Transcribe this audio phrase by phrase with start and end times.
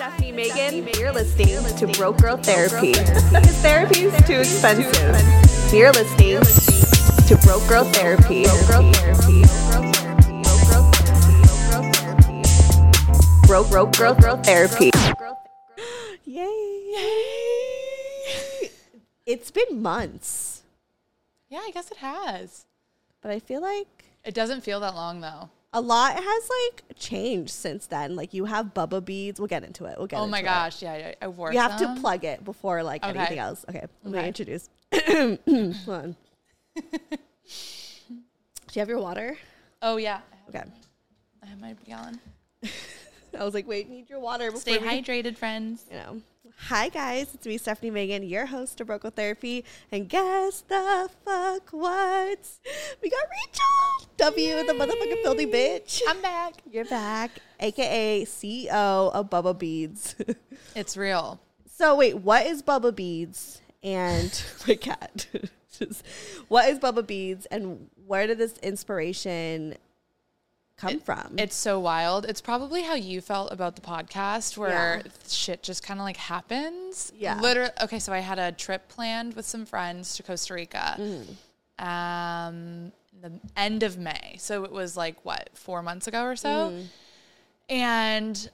[0.00, 0.88] Hi, this is Stephanie Megan.
[0.98, 2.92] You're listening to Broke Girl Therapy.
[2.92, 5.72] Because therapy is too expensive.
[5.72, 6.40] You're listening
[7.26, 8.44] to Broke Girl Therapy.
[13.46, 14.90] Broke Broke Girl Girl Therapy.
[16.24, 16.46] Yay!
[19.26, 20.62] It's been months,
[21.48, 22.66] Yeah, I guess it has.
[23.20, 25.50] but I feel like It doesn't feel that long though.
[25.72, 28.16] A lot has like changed since then.
[28.16, 29.38] Like you have Bubba beads.
[29.38, 29.96] We'll get into it.
[29.98, 30.44] We'll get Oh my it.
[30.44, 33.18] gosh, yeah, I, wore You have to plug it before like Okay.
[33.18, 33.64] anything else.
[33.68, 34.28] Okay, let me Okay.
[34.28, 34.68] introduce.
[35.84, 36.16] Hold on.
[36.76, 39.36] Do you have your water?
[39.82, 40.20] Oh yeah.
[40.48, 40.64] Okay.
[41.42, 42.18] I have my gallon.
[43.38, 45.84] I was like, wait, need your water before Stay we, hydrated, friends.
[45.90, 46.22] You know.
[46.62, 51.08] Hi guys, it's me, Stephanie Megan, your host of Broke Girl Therapy, and guess the
[51.24, 52.38] fuck what?
[53.00, 56.02] We got Rachel W, the motherfucking filthy bitch.
[56.06, 56.54] I'm back.
[56.70, 58.70] You're back, aka CEO
[59.12, 60.16] of Bubba Beads.
[60.74, 61.40] It's real.
[61.72, 65.26] So wait, what is Bubba Beads and my cat?
[66.48, 69.76] What is Bubba Beads and where did this inspiration
[70.78, 71.34] come from?
[71.38, 72.24] It's so wild.
[72.24, 75.12] It's probably how you felt about the podcast where Yeah.
[75.28, 77.12] shit just kind of like happens.
[77.16, 77.38] Yeah.
[77.40, 77.70] Literally.
[77.82, 80.96] Okay, so I had a trip planned with some friends to Costa Rica.
[80.98, 81.84] Mm.
[81.84, 84.36] Um, the end of May.
[84.38, 86.70] So it was like what, 4 months ago or so.
[86.70, 86.84] Mm.
[87.68, 88.50] And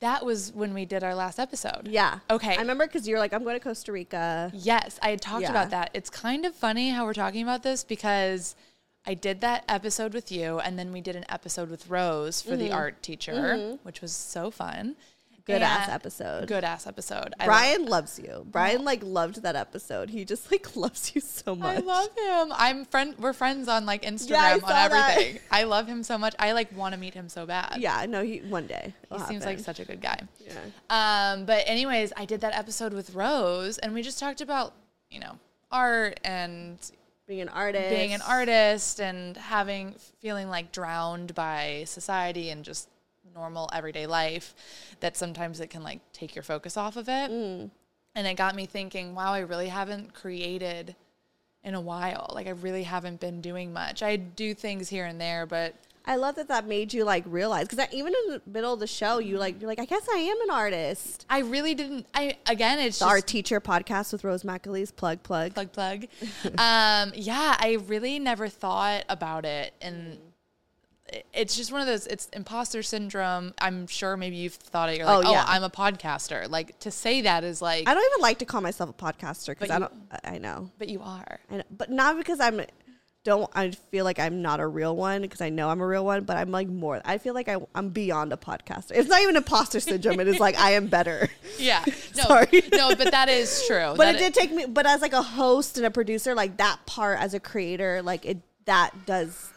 [0.00, 1.86] that was when we did our last episode.
[1.88, 2.18] yeah.
[2.28, 2.56] Okay.
[2.56, 4.50] I remember because you're like, I'm going to Costa Rica.
[4.52, 5.50] Yes, I had talked Yeah.
[5.50, 5.90] about that.
[5.94, 8.56] It's kind of funny how we're talking about this because
[9.04, 12.56] I did that episode with you, and then we did an episode with Rose for
[12.56, 14.96] the art teacher, which was so fun.
[15.44, 16.46] Good ass episode.
[16.46, 17.34] Good ass episode.
[17.40, 18.46] I Brian loves you.
[18.48, 20.08] Brian like loved that episode.
[20.08, 21.78] He just like loves you so much.
[21.78, 22.52] I love him.
[22.56, 23.16] I'm friend.
[23.18, 24.92] We're friends on like Instagram Yeah, I on saw that.
[25.16, 25.40] everything.
[25.50, 26.36] I love him so much.
[26.38, 27.78] I like want to meet him so bad.
[27.78, 28.94] Yeah, no, he one day.
[29.10, 30.20] he it'll seems like such a good guy.
[30.38, 31.32] Yeah.
[31.32, 34.74] Um, but anyways, I did that episode with Rose, and we just talked about
[35.10, 35.40] you know
[35.72, 36.78] art and
[37.26, 37.88] being an artist.
[37.90, 42.88] being an artist and having feeling like drowned by society and just
[43.34, 44.54] normal everyday life
[45.00, 47.70] that sometimes it can like take your focus off of it Mm.
[48.14, 50.94] and it got me thinking wow i really haven't created
[51.64, 55.18] in a while like i really haven't been doing much i do things here and
[55.18, 58.72] there but I love that that made you like realize because even in the middle
[58.74, 61.26] of the show, you like you're like I guess I am an artist.
[61.30, 64.94] i really didn't i again it's just Art Teacher podcast with Rose McAleese.
[64.94, 65.54] Plug plug.
[65.54, 66.04] plug plug
[66.58, 70.18] um yeah i really never thought about it and
[71.34, 75.04] it's just one of those it's imposter syndrome i'm sure maybe you've thought it you're
[75.06, 75.44] like Oh, oh, yeah.
[75.46, 78.60] i'm a podcaster like to say that is like I don't even like to call
[78.62, 79.92] myself a podcaster because I don't.
[80.10, 80.70] I- I know.
[80.78, 82.62] but you are I know, but not because I'm.
[83.24, 86.04] Don't I feel like I'm not a real one because I know I'm a real
[86.04, 87.00] one, but I'm like more.
[87.04, 88.90] I feel like I, I'm beyond a podcaster.
[88.94, 90.18] It's not even imposter syndrome.
[90.18, 91.28] It is like I am better.
[91.58, 91.84] yeah
[92.16, 92.62] no Sorry.
[92.72, 94.66] no but that is true But That it did take me.
[94.66, 98.24] But as like a host and a producer, like that part as a creator, like
[98.26, 99.50] it that does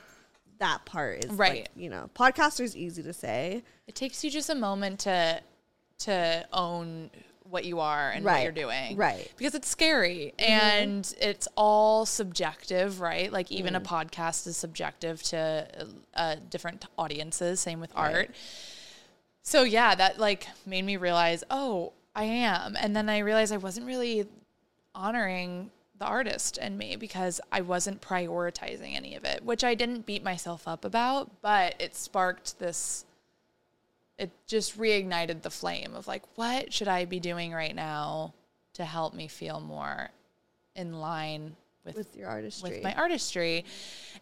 [0.59, 1.69] that part is like, Right.
[1.75, 3.63] you know, podcaster is easy to say.
[3.87, 5.41] it takes you just a moment to
[5.99, 7.09] to own
[7.49, 8.97] what you are and Right, what you're doing.
[8.97, 9.31] Right.
[9.37, 13.31] because it's scary and it's all subjective right?
[13.31, 13.85] Like even a Mm.
[13.85, 15.67] podcast is subjective to
[16.15, 18.31] uh, different audiences same with art.
[19.43, 22.75] So yeah that like made me realize oh i am.
[22.79, 24.25] And then i realized i wasn't really
[24.93, 30.05] honoring the artist and me because i wasn't prioritizing any of it which i didn't
[30.05, 33.05] beat myself up about but it sparked this
[34.17, 38.33] it just reignited the flame of like what should i be doing right now
[38.73, 40.09] to help me feel more
[40.75, 42.69] in line with With your artistry.
[42.71, 43.63] with my artistry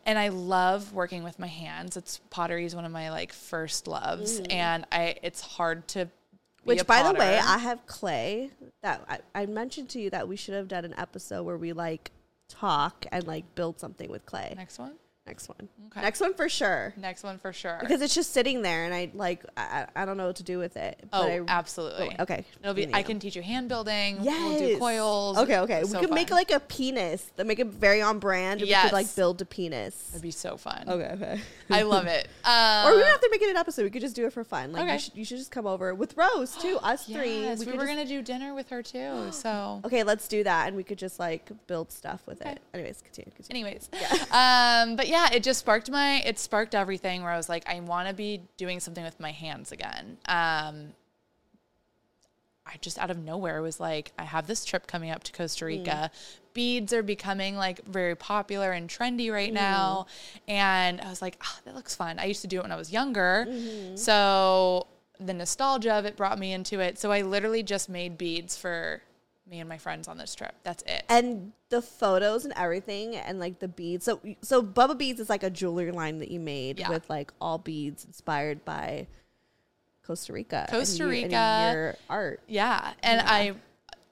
[0.06, 3.88] and i love working with my hands it's pottery is one of my like first
[3.88, 4.52] loves Mm.
[4.54, 6.10] and i it's hard to
[6.64, 7.38] Which, by the way.
[7.40, 8.50] I have clay
[8.82, 11.74] that I, I mentioned to you that we should have done an episode where we
[11.74, 12.12] like
[12.50, 14.54] talk and like build something with clay.
[14.56, 14.94] next one.
[15.26, 15.70] Next one.
[15.88, 16.02] Okay.
[16.02, 16.94] Next one for sure.
[16.98, 17.78] Next one for sure.
[17.80, 20.58] Because it's just sitting there and I like I, I don't know what to do
[20.60, 21.00] with it.
[21.14, 22.14] oh, but I, absolutely.
[22.20, 22.44] okay.
[22.62, 22.86] It'll be.
[22.86, 24.18] There I can teach you hand building.
[24.22, 24.60] Yes.
[24.60, 25.38] We'll do coils.
[25.38, 25.84] Okay, okay.
[25.86, 27.32] We could make like a penis.
[27.38, 28.60] That make it very on brand.
[28.62, 29.96] and We could like build a penis.
[30.10, 30.84] That'd be so fun.
[30.90, 31.42] Okay, okay.
[31.70, 32.28] I love it.
[32.44, 33.84] Um, or we don't have to make it an episode.
[33.84, 34.74] We could just do it for fun.
[34.74, 34.94] Like Okay.
[34.94, 36.78] you, should, you should just come over with Rose too.
[36.84, 37.44] Us three.
[37.44, 39.30] Yes, we, could were just- gonna do dinner with her too.
[39.32, 42.52] So, Okay, let's do that, and we could just like build stuff with Okay.
[42.52, 42.60] it.
[42.74, 43.32] Anyways, continue.
[43.36, 43.66] continue.
[43.66, 44.82] anyways, yeah.
[44.84, 46.22] um, but yeah, it just sparked my.
[46.22, 49.32] It sparked everything where I was like, I want to be doing something with my
[49.32, 50.18] hands again.
[50.28, 50.94] Um,
[52.66, 55.66] I just out of nowhere was like, I have this trip coming up to Costa
[55.66, 56.10] Rica.
[56.54, 60.08] Beads are becoming like very popular and trendy right now.
[60.48, 62.20] And I was like, ah, that looks fun.
[62.20, 63.46] I used to do it when I was younger.
[63.96, 64.88] So
[65.20, 66.98] the nostalgia of it brought me into it.
[66.98, 69.02] So I literally just made beads for
[69.50, 70.54] me and my friends on this trip.
[70.64, 71.04] That's it.
[71.10, 75.42] and the photos and everything and like the beads so so bubba beads is like
[75.44, 76.90] a jewelry line that you made Yeah.
[76.90, 79.08] with like all beads inspired by
[80.06, 81.72] costa rica and Costa you- and Rica.
[81.74, 83.56] your art Yeah, and I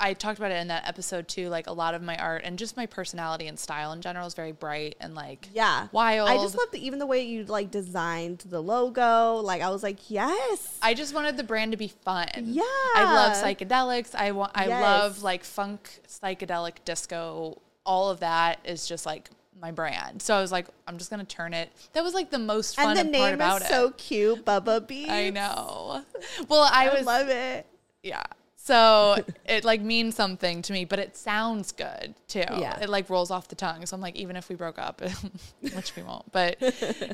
[0.01, 1.47] I talked about it in that episode too.
[1.49, 4.33] Like a lot of my art and just my personality and style in general is
[4.33, 6.27] very bright and like yeah wild.
[6.27, 9.83] i just love the, even the way you like designed the logo like i was
[9.83, 12.27] like yes I just wanted the brand to be fun.
[12.43, 12.63] Yeah.
[12.95, 14.15] I love psychedelics.
[14.15, 14.51] I want.
[14.55, 14.81] I Yes.
[14.81, 17.61] love like funk, psychedelic, disco.
[17.85, 19.29] All of that is just like
[19.61, 20.21] my brand.
[20.23, 21.69] So I was like, I'm just gonna turn it.
[21.93, 23.97] That was like the most fun and the part name about is so it.
[23.97, 25.07] cute bubba Bee.
[25.09, 26.03] I know.
[26.49, 27.65] Well, I, i was love it
[28.01, 28.23] Yeah.
[28.63, 32.39] So it like means something to me, but it sounds good too.
[32.39, 32.79] Yeah.
[32.79, 33.85] It like rolls off the tongue.
[33.87, 35.01] So I'm like, even if we broke up,
[35.73, 36.57] which we won't, but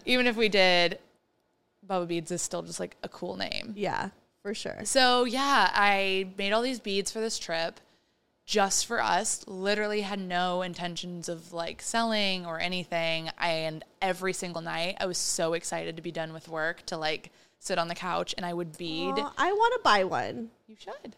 [0.05, 0.99] even if we did,
[1.88, 3.73] Bubba Beads is still just like a cool name.
[3.77, 4.09] yeah
[4.44, 7.79] for sure So yeah, I made all these beads for this trip
[8.45, 9.45] just for us.
[9.47, 13.29] Literally had no intentions of like selling or anything.
[13.38, 16.97] I, And every single night I was so excited to be done with work to
[16.97, 19.13] like sit on the couch and I would bead.
[19.17, 21.15] Aw, i want to buy one You should.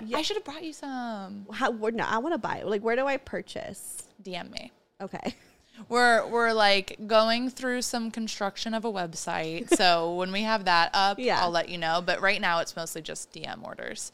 [0.00, 1.46] Well, I- I should have brought you some.
[1.52, 4.70] how where, no i want to buy it like where do i purchase DM me.
[5.00, 5.34] okay
[5.88, 9.74] We're we're like going through some construction of a website.
[9.74, 11.40] So when we have that up, Yeah.
[11.42, 12.02] I'll let you know.
[12.04, 14.12] But right now it's mostly just DM orders.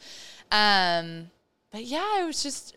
[0.51, 1.29] Um
[1.71, 2.75] but yeah, it was just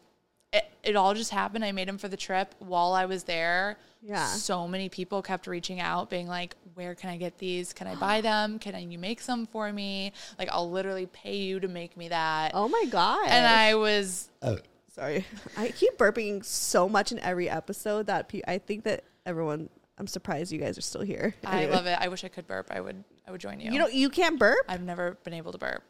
[0.53, 1.65] it, it all just happened.
[1.65, 3.79] I made them for the trip while I was there.
[4.03, 4.27] Yeah.
[4.27, 7.73] So many people kept reaching out, being like, Where can I get these?
[7.73, 8.59] Can I buy them?
[8.59, 10.13] Can you make some for me?
[10.39, 12.53] Like I'll literally pay you to make me that.
[12.55, 14.59] oh my god and I was Oh.
[14.95, 15.25] Sorry.
[15.57, 19.71] I keep burping so much in every episode that pe- I think that everyone.
[19.99, 21.35] I'm surprised you guys are still here.
[21.45, 21.97] I love it.
[22.01, 22.69] I wish I could burp.
[22.71, 23.71] I would I would join you.
[23.71, 24.65] You know, you can't burp.
[24.69, 25.83] I've never been able to burp.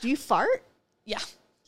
[0.00, 0.62] Do you fart?
[1.04, 1.18] Yeah.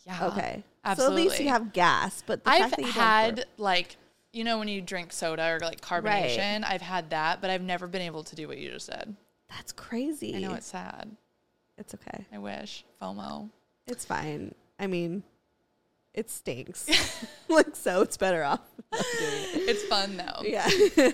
[0.06, 0.28] Yeah.
[0.28, 0.62] Okay.
[0.88, 1.22] Absolutely.
[1.22, 2.22] So at least you have gas.
[2.26, 3.96] But the I've fact that you don't had like
[4.32, 7.86] you know when you drink soda or like carbonation, I've had that, but I've never
[7.86, 9.14] been able to do what you just said.
[9.48, 10.34] That's crazy.
[10.36, 11.10] I know it's sad.
[11.76, 12.26] It's okay.
[12.32, 12.84] I wish.
[13.00, 13.50] FOMO.
[13.86, 14.54] It's fine.
[14.78, 15.22] I mean,
[16.14, 16.86] it stinks.
[17.48, 18.60] like so, it's better off.
[18.92, 19.68] it.
[19.68, 20.42] It's fun though.
[20.42, 20.68] Yeah.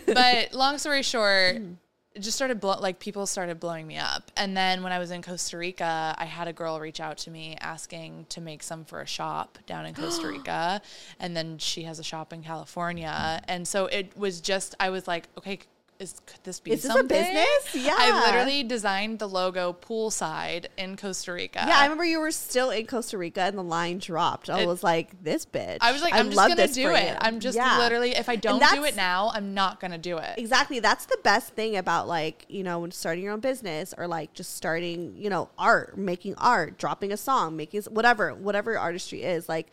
[0.06, 1.76] but long story short, mm.
[2.14, 4.30] It just started blow- like people started blowing me up.
[4.36, 7.30] And then when I was in Costa Rica, I had a girl reach out to
[7.30, 10.80] me asking to make some for a shop down in Costa Rica,
[11.18, 13.08] and then she has a shop in California.
[13.08, 13.44] Mm-hmm.
[13.48, 15.58] And so it was just I was like, okay,
[15.98, 17.16] is could this be Is this a something?
[17.18, 17.74] business?
[17.74, 17.94] Yeah.
[17.96, 21.64] I literally designed the logo poolside in Costa Rica.
[21.66, 24.50] Yeah, I remember you were still in Costa Rica and the line dropped.
[24.50, 27.16] I It- was like, "This bitch." I was like, I I'm just gonna do it.
[27.20, 27.78] I'm just Yeah.
[27.78, 30.34] literally, if I don't do it now, I'm not gonna do it.
[30.38, 30.80] Exactly.
[30.80, 34.32] That's the best thing about like, you know, when starting your own business or like
[34.34, 39.48] just starting, you know, art, making art, dropping a song, making whatever, whatever artistry is,
[39.48, 39.68] like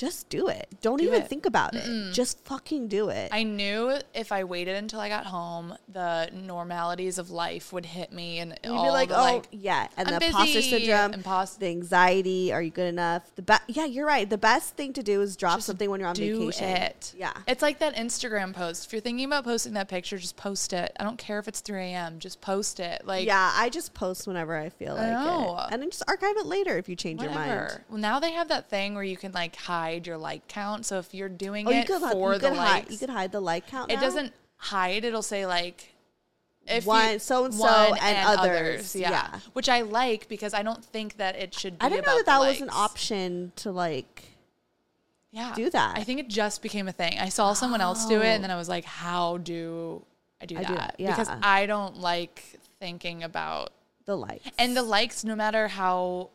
[0.00, 0.66] just do it.
[0.80, 1.28] Don't Do even it.
[1.28, 2.12] think about it.
[2.14, 3.28] Just fucking do it.
[3.32, 8.10] I knew if I waited until I got home, the normalities of life would hit
[8.10, 9.88] me, and You'd all be like, the oh, like, yeah.
[9.98, 12.50] And I'm the imposter syndrome, impos- the anxiety.
[12.50, 13.30] Are you good enough?
[13.36, 14.28] The be- Yeah, you're right.
[14.28, 16.68] The best thing to do is drop just something when you're on do vacation.
[16.68, 17.14] it.
[17.18, 17.34] Yeah.
[17.46, 18.86] it's like that Instagram post.
[18.86, 20.96] If you're thinking about posting that picture, just post it.
[20.98, 22.20] I don't care if it's 3 a.m.
[22.20, 23.06] Just post it.
[23.06, 25.58] Like, yeah, I just post whenever I feel like know.
[25.58, 25.74] it.
[25.74, 27.50] And then just archive it later if you change your mind.
[27.50, 27.84] whatever.
[27.90, 30.86] Well, now they have that thing where you can like hide your like count.
[30.86, 32.98] So if you're doing Oh, you it could, for you the could hide, likes, you
[32.98, 33.90] could hide the like count.
[33.90, 34.00] it now?
[34.02, 35.04] doesn't hide.
[35.04, 35.94] It'll say like
[36.66, 38.94] if One- so-and-so and others.
[38.94, 39.10] Yeah.
[39.10, 39.40] Yeah.
[39.54, 41.78] which I like because I don't think that it should.
[41.78, 44.24] be I didn't know that that was an option to like.
[45.32, 45.96] Yeah, do that.
[45.96, 47.18] I think it just became a thing.
[47.18, 50.04] I saw someone else do it, and then I was like, "How do
[50.40, 51.28] I do I that?" do that, Because.
[51.40, 53.70] I don't like thinking about
[54.06, 55.22] The likes and the likes.
[55.24, 56.30] No matter how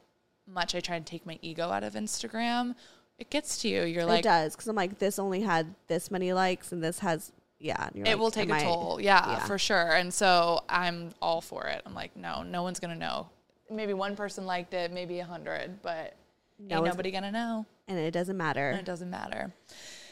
[0.47, 2.75] much I try to take my ego out of Instagram,
[3.19, 3.83] it gets to you.
[3.83, 6.99] You're like it does because I'm like, this only had this many likes, and this
[6.99, 7.87] has yeah.
[7.87, 8.99] and you're it like, will take a I- toll.
[9.01, 9.39] Yeah, yeah.
[9.45, 9.91] for sure.
[9.93, 11.81] And so I'm all for it.
[11.85, 13.29] I'm like, no, no one's gonna know.
[13.71, 16.15] Maybe one person liked it, maybe a hundred, but
[16.59, 17.65] No ain't nobody gonna know.
[17.87, 18.69] and it doesn't matter.
[18.69, 19.51] And it doesn't matter.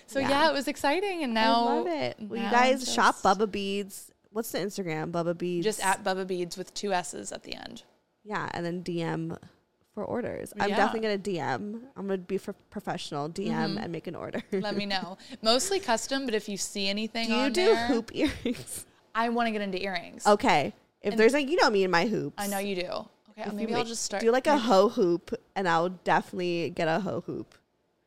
[0.08, 0.30] So Yeah.
[0.30, 2.18] yeah, it was exciting, and now I love it.
[2.20, 4.12] Well, you guys shop just- Bubba Beads.
[4.32, 5.12] What's the Instagram?
[5.12, 5.64] Bubba Beads.
[5.64, 7.84] just at Bubba Beads with two S's at the end.
[8.24, 9.38] yeah, and then DM
[9.94, 10.54] for orders.
[10.60, 10.76] I'm Yeah.
[10.78, 11.82] definitely gonna DM.
[11.96, 13.30] I'm gonna be for professional.
[13.30, 13.78] DM Mm-hmm.
[13.78, 14.42] and make an order.
[14.52, 15.18] Let me know.
[15.42, 18.86] Mostly custom, but if you see anything do you on do there, hoop earrings?
[19.16, 20.26] I want to get into earrings.
[20.26, 20.74] Okay.
[21.02, 22.36] If And- there's like you know me and my hoops.
[22.38, 22.82] I know you do.
[23.32, 24.22] Okay, If you maybe I'll make- just start.
[24.24, 27.56] do like a hoe hoop, and I'll definitely get a hoe hoop.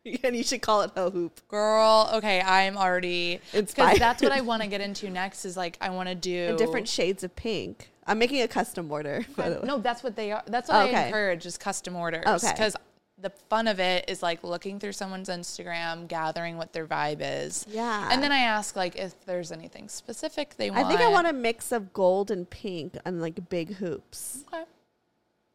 [0.25, 1.40] and you should call it hoe hoop.
[1.49, 3.66] Girl, okay, I'm already Inspired.
[3.95, 5.45] because that's what I want to get into next.
[5.45, 7.90] Is like I want to do In different shades of pink.
[8.07, 9.25] I'm making a custom order.
[9.37, 9.67] By the way.
[9.67, 10.43] No, that's what they are.
[10.47, 12.25] That's what oh, I encourage is custom orders.
[12.27, 12.53] Okay.
[12.53, 12.77] Because
[13.19, 17.67] the fun of it is like looking through someone's Instagram, gathering what their vibe is.
[17.69, 18.09] Yeah.
[18.11, 20.85] And then I ask like if there's anything specific they want.
[20.85, 24.45] I think I want a mix of gold and pink and like big hoops.
[24.53, 24.65] Okay.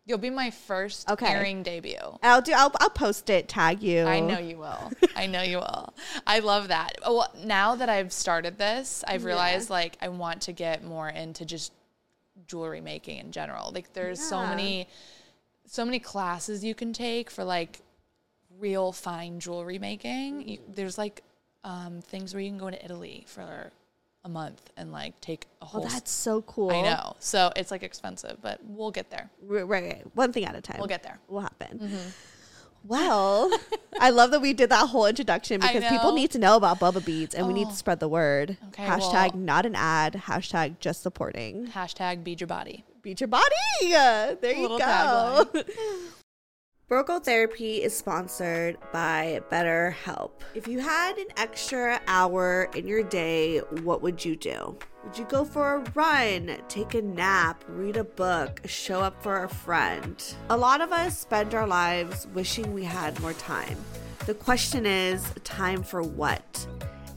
[0.04, 1.32] You'll be my first Okay.
[1.32, 1.96] earring debut.
[2.24, 2.54] I'll do.
[2.54, 3.48] I'll, I'll post it.
[3.48, 4.04] Tag you.
[4.06, 4.92] I know you will.
[5.16, 5.94] I know you will.
[6.26, 6.96] I love that.
[7.04, 11.08] Oh, Well, now that I've started this, I've realized like I want to get more
[11.08, 11.72] into just
[12.52, 13.72] jewelry making in general.
[13.74, 14.88] Like there's so many
[15.66, 17.80] so many classes you can take for like
[18.60, 20.48] real fine jewelry making.
[20.48, 21.24] You, there's like
[21.64, 23.72] um, things where you can go to Italy for
[24.24, 26.72] a month and like take a whole Oh, that's so cool.
[26.72, 27.16] I know.
[27.20, 29.30] So it's like expensive, but we'll get there.
[29.42, 30.06] Right, right, right.
[30.14, 30.78] One thing at a time.
[30.78, 31.20] We'll get there.
[31.24, 31.34] Mm-hmm.
[31.34, 31.90] Will happen.
[32.84, 33.52] Well,
[34.00, 37.04] I love that we did that whole introduction because people need to know about Bubba
[37.06, 37.72] Beads and we need Oh.
[37.72, 38.58] to spread the word.
[38.70, 40.14] Okay, hashtag well- not an ad.
[40.26, 41.68] Hashtag just supporting.
[41.68, 42.84] Hashtag beat your body.
[43.02, 43.46] Beat your body.
[43.82, 44.78] There you go.
[44.80, 45.70] tagline.
[46.88, 50.32] Broke Girl Therapy is sponsored by BetterHelp.
[50.54, 54.78] If you had an extra hour in your day, what would you do?
[55.04, 59.44] Would you go for a run, take a nap, read a book, show up for
[59.44, 60.24] a friend?
[60.52, 63.78] A lot of us spend our lives wishing we had more time.
[64.28, 66.68] The question is time for what?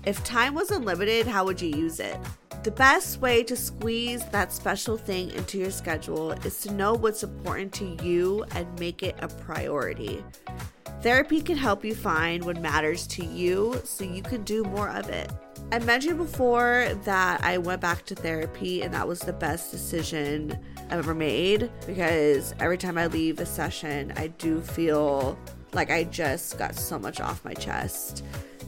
[0.07, 2.17] If time was unlimited, how would you use it?
[2.62, 7.23] The best way to squeeze that special thing into your schedule is to know what's
[7.23, 10.25] important to you and make it a priority.
[11.03, 15.11] Therapy can help you find what matters to you so you can do more of
[15.11, 15.31] it.
[15.73, 20.56] I mentioned before that I went back to therapy and that was the best decision
[20.87, 25.38] I've ever made because every time I leave a session, I do feel
[25.73, 28.23] like I just got so much off my chest.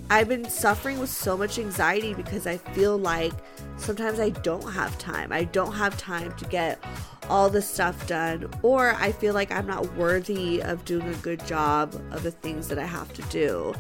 [0.08, 3.32] I've been suffering with so much anxiety because I feel like
[3.76, 5.32] sometimes I don't have time.
[5.32, 6.82] I don't have time to get
[7.28, 11.44] all the stuff done, or I feel like I'm not worthy of doing a good
[11.44, 13.74] job of the things that I have to do.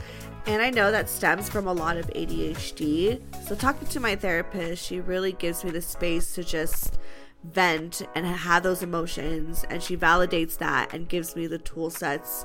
[0.46, 3.20] And I know that stems from a lot of ADHD.
[3.46, 6.98] So, talking to my therapist, she really gives me the space to just
[7.42, 9.64] vent and have those emotions.
[9.68, 12.44] And she validates that and gives me the tool sets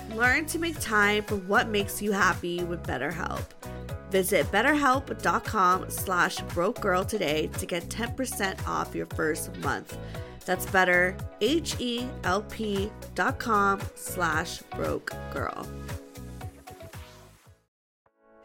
[0.15, 3.43] Learn to make time for what makes you happy with BetterHelp.
[4.11, 9.97] Visit betterhelp.com slash broke girl today to get 10% off your first month.
[10.45, 15.65] That's better, H-E-L-P dot com slash broke girl.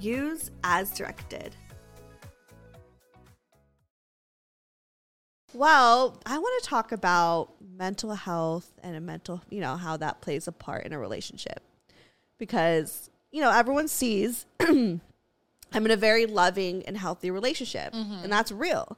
[0.00, 1.54] Use as directed.
[5.54, 10.20] Well, I want to talk about mental health and a mental, you know, how that
[10.20, 11.60] plays a part in a relationship.
[12.38, 14.46] Because, you know, everyone sees
[15.72, 18.24] I'm in a very loving and healthy relationship, mm-hmm.
[18.24, 18.96] and that's real.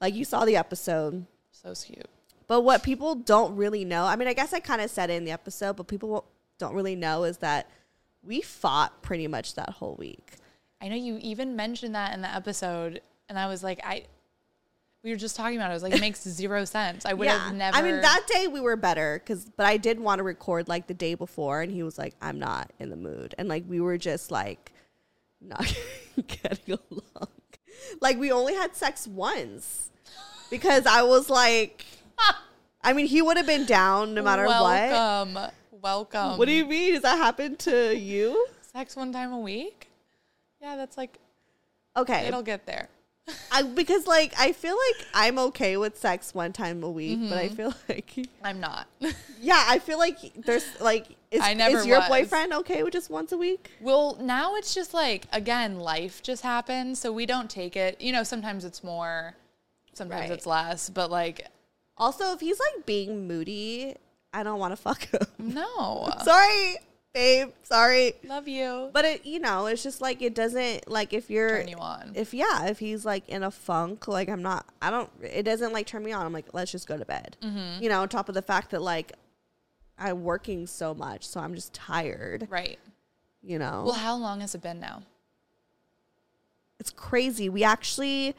[0.00, 1.26] Like you saw the episode.
[1.50, 2.06] So cute.
[2.46, 5.14] But what people don't really know, I mean, I guess I kind of said it
[5.14, 6.24] in the episode, but people
[6.58, 7.70] don't really know is that
[8.22, 10.34] we fought pretty much that whole week.
[10.80, 14.04] I know you even mentioned that in the episode, and I was like, I.
[15.04, 15.70] We were just talking about it.
[15.70, 17.06] I was like, it makes zero sense.
[17.06, 17.76] I would have never.
[17.76, 20.88] I mean, that day we were better because, but I did want to record like
[20.88, 23.80] the day before, and he was like, "I'm not in the mood," and like we
[23.80, 24.72] were just like
[25.40, 25.72] not
[26.26, 27.28] getting along.
[28.00, 29.90] Like we only had sex once
[30.50, 31.86] because I was like,
[32.82, 35.52] I mean, he would have been down no matter what.
[35.82, 36.38] Welcome.
[36.38, 36.94] What do you mean?
[36.94, 38.46] Does that happen to you?
[38.60, 39.88] Sex one time a week?
[40.60, 41.18] Yeah, that's like
[41.96, 42.88] Okay, it'll get there.
[43.52, 47.38] I, because like I feel like I'm okay with sex one time a week, but
[47.38, 47.38] Mm-hmm.
[47.44, 48.86] I feel like I'm not.
[49.40, 52.08] yeah, I feel like there's like is, I never is your was.
[52.08, 53.70] boyfriend okay with just once a week?
[53.80, 58.00] well, now it's just like again, life just happens, so we don't take it.
[58.00, 59.34] You know, sometimes it's more,
[59.92, 60.30] sometimes Right.
[60.30, 61.46] it's less, but like
[61.98, 63.94] Also, if he's like being moody,
[64.32, 65.26] I don't want to fuck him.
[65.38, 66.12] no.
[66.24, 66.76] sorry,
[67.14, 67.48] babe.
[67.62, 68.12] Sorry.
[68.24, 68.90] Love you.
[68.92, 72.12] But it, you know, it's just like it doesn't like if you're Turn you on.
[72.14, 74.66] If yeah, if he's like in a funk, like I'm not.
[74.82, 75.10] I don't.
[75.22, 76.24] It doesn't like turn me on.
[76.26, 77.36] I'm like, let's just go to bed.
[77.42, 77.82] Mm-hmm.
[77.82, 79.12] You know, on top of the fact that like
[79.98, 82.46] I'm working so much, so I'm just tired.
[82.50, 82.78] right.
[83.42, 85.02] You know, Well, how long has it been now?
[86.80, 87.48] it's crazy.
[87.48, 88.34] We actually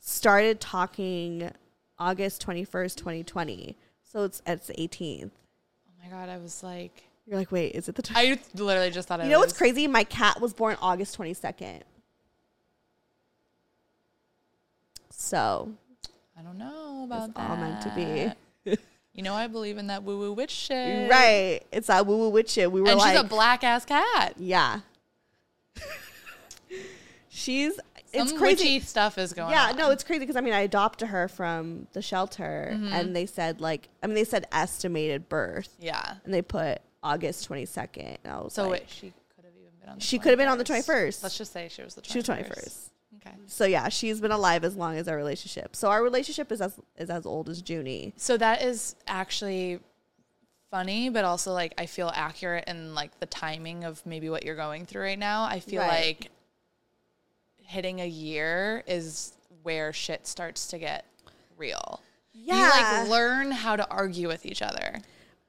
[0.00, 1.50] started talking
[1.98, 3.76] August 21st, 2020.
[4.14, 5.30] So it's it's the 18th.
[5.32, 8.16] Oh my god, I was like, You're like, wait, is it the time?
[8.16, 9.88] I literally just thought I You know what's crazy?
[9.88, 11.80] My cat was born August 22nd.
[15.10, 15.72] So
[16.38, 17.50] I don't know about it's that.
[17.50, 17.92] all meant to
[18.64, 18.76] be.
[19.16, 21.08] You know, I believe in that woo woo witch shit.
[21.08, 21.60] Right.
[21.70, 22.72] It's that woo woo witch shit.
[22.72, 24.34] We were And like, she's a black ass cat.
[24.36, 24.80] yeah.
[27.28, 27.78] she's,
[28.14, 28.64] it's Some crazy.
[28.64, 29.52] witchy stuff is going on.
[29.52, 29.76] Yeah, on.
[29.76, 32.92] no, it's crazy because I mean, I adopted her from the shelter Mm-hmm.
[32.92, 36.14] and they said, like, I mean, they said estimated birth Yeah.
[36.24, 38.16] and they put August 22nd.
[38.24, 40.30] And I was So like, wait, she could have even been on the She could
[40.30, 40.84] have been on the 21st.
[40.86, 41.22] 21st.
[41.22, 42.12] Let's just say she was the 21st.
[42.12, 42.90] she was 21st.
[43.26, 43.36] Okay.
[43.46, 45.74] So yeah, she's been alive as long as our relationship.
[45.76, 48.12] So our relationship is as is as old as Junie.
[48.16, 49.80] So that is actually
[50.70, 54.56] funny, but also like I feel accurate in like the timing of maybe what you're
[54.56, 55.44] going through right now.
[55.44, 56.06] I feel Right.
[56.18, 56.30] like
[57.64, 61.04] hitting a year is where shit starts to get
[61.56, 62.00] real.
[62.32, 62.68] You Yeah.
[63.00, 65.00] like learn how to argue with each other.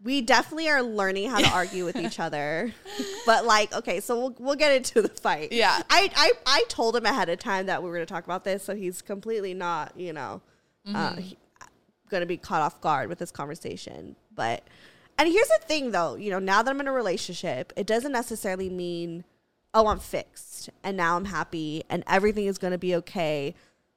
[0.04, 2.74] We definitely are learning how to argue with each other.
[3.26, 5.52] But like, okay, so we'll we'll get into the fight.
[5.52, 5.82] Yeah.
[5.90, 8.44] I I, I told him ahead of time that we were going to talk about
[8.44, 10.42] this, so he's completely not, you know,
[10.94, 11.36] uh, he,
[12.10, 14.16] going to be caught off guard with this conversation.
[14.36, 14.64] But
[15.18, 18.12] and here's the thing, though, you know, now that I'm in a relationship, it doesn't
[18.12, 19.24] necessarily mean,
[19.76, 23.54] oh, I'm fixed and now I'm happy and everything is going to be okay.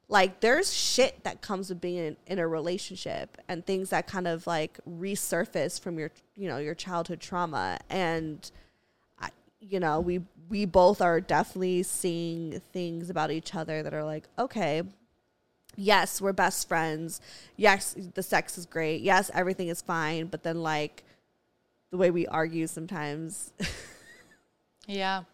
[0.08, 4.26] Like there's shit that comes with being in, in a relationship and things that kind
[4.26, 8.50] of like resurface from your, you know, your childhood trauma and
[9.18, 14.04] I, you know, we we both are definitely seeing things about each other that are
[14.04, 14.82] like, okay,
[15.76, 17.20] yes, we're best friends.
[17.56, 19.02] Yes, the sex is great.
[19.02, 20.28] Yes, everything is fine.
[20.28, 21.04] But then, like,
[21.90, 23.52] the way we argue sometimes.
[24.88, 25.24] Yeah.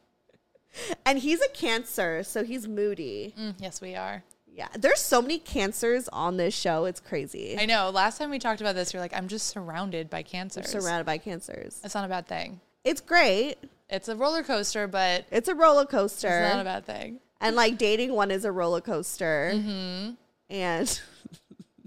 [1.07, 3.35] And he's a cancer, so he's moody.
[3.39, 4.23] Mm, yes, we are.
[4.53, 4.69] Yeah.
[4.79, 6.85] There's so many cancers on this show.
[6.85, 7.57] It's crazy.
[7.59, 7.91] I know.
[7.91, 10.69] Last time we talked about this, you're like, I'm just surrounded by cancers.
[10.69, 11.81] surrounded by cancers.
[11.83, 12.61] That's not a bad thing.
[12.85, 13.57] It's great.
[13.91, 16.29] It's a roller coaster, but It's a roller coaster.
[16.29, 17.19] it's not a bad thing.
[17.41, 19.53] and like dating one is a roller coaster.
[19.55, 20.11] Mm-hmm.
[20.51, 21.01] And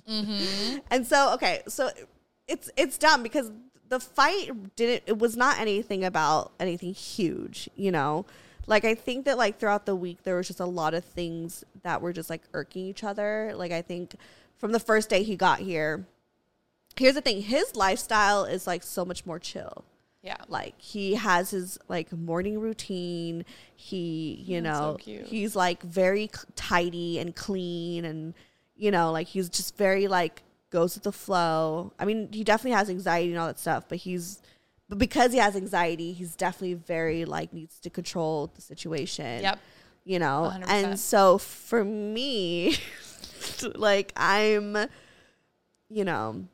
[0.91, 1.89] and so okay, so
[2.47, 3.52] it's it's dumb because
[3.89, 8.26] the fight didn't it was not anything about anything huge, you know.
[8.67, 11.63] Like I think that like throughout the week there was just a lot of things
[11.84, 13.53] that were just like irking each other.
[13.56, 14.15] Like I think
[14.58, 16.06] from the first day he got here,
[16.97, 19.86] here's the thing, his lifestyle is like so much more chill.
[20.21, 20.38] Yeah.
[20.49, 23.45] Like he has his like morning routine.
[23.75, 25.25] He, you That's so know, cute.
[25.27, 28.34] he's like very tidy and clean and
[28.75, 31.93] you know, like he's just very like goes with the flow.
[31.97, 34.41] I mean, he definitely has anxiety and all that stuff, but he's
[34.89, 39.41] but because he has anxiety, he's definitely very like needs to control the situation.
[39.41, 39.60] Yep.
[40.06, 40.63] You know, 100%.
[40.69, 42.78] and so for me,
[43.76, 44.78] like I'm,
[45.89, 46.45] you know,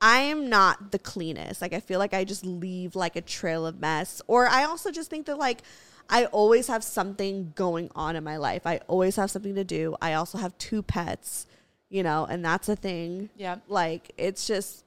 [0.00, 1.62] I am not the cleanest.
[1.62, 4.20] Like I feel like I just leave like a trail of mess.
[4.26, 5.62] Or I also just think that like
[6.10, 8.66] I always have something going on in my life.
[8.66, 9.96] I always have something to do.
[10.02, 11.46] I also have two pets,
[11.88, 13.30] you know, and that's a thing.
[13.36, 13.56] Yeah.
[13.68, 14.84] Like it's just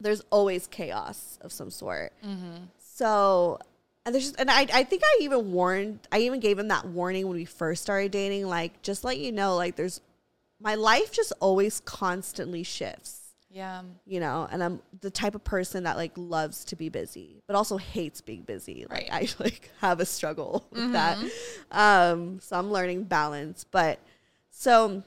[0.00, 2.12] there's always chaos of some sort.
[2.78, 3.58] So
[4.06, 6.86] and there's just, and I I think I even warned I even gave him that
[6.86, 8.46] warning when we first started dating.
[8.46, 10.00] Like just let you know, like there's
[10.60, 13.80] my life just always constantly shifts Yeah.
[14.06, 17.56] you know and i'm the type of person that like loves to be busy but
[17.56, 19.28] also hates being busy like Right.
[19.40, 21.16] i like have a struggle with that
[21.70, 24.00] um so i'm learning balance but
[24.50, 25.02] so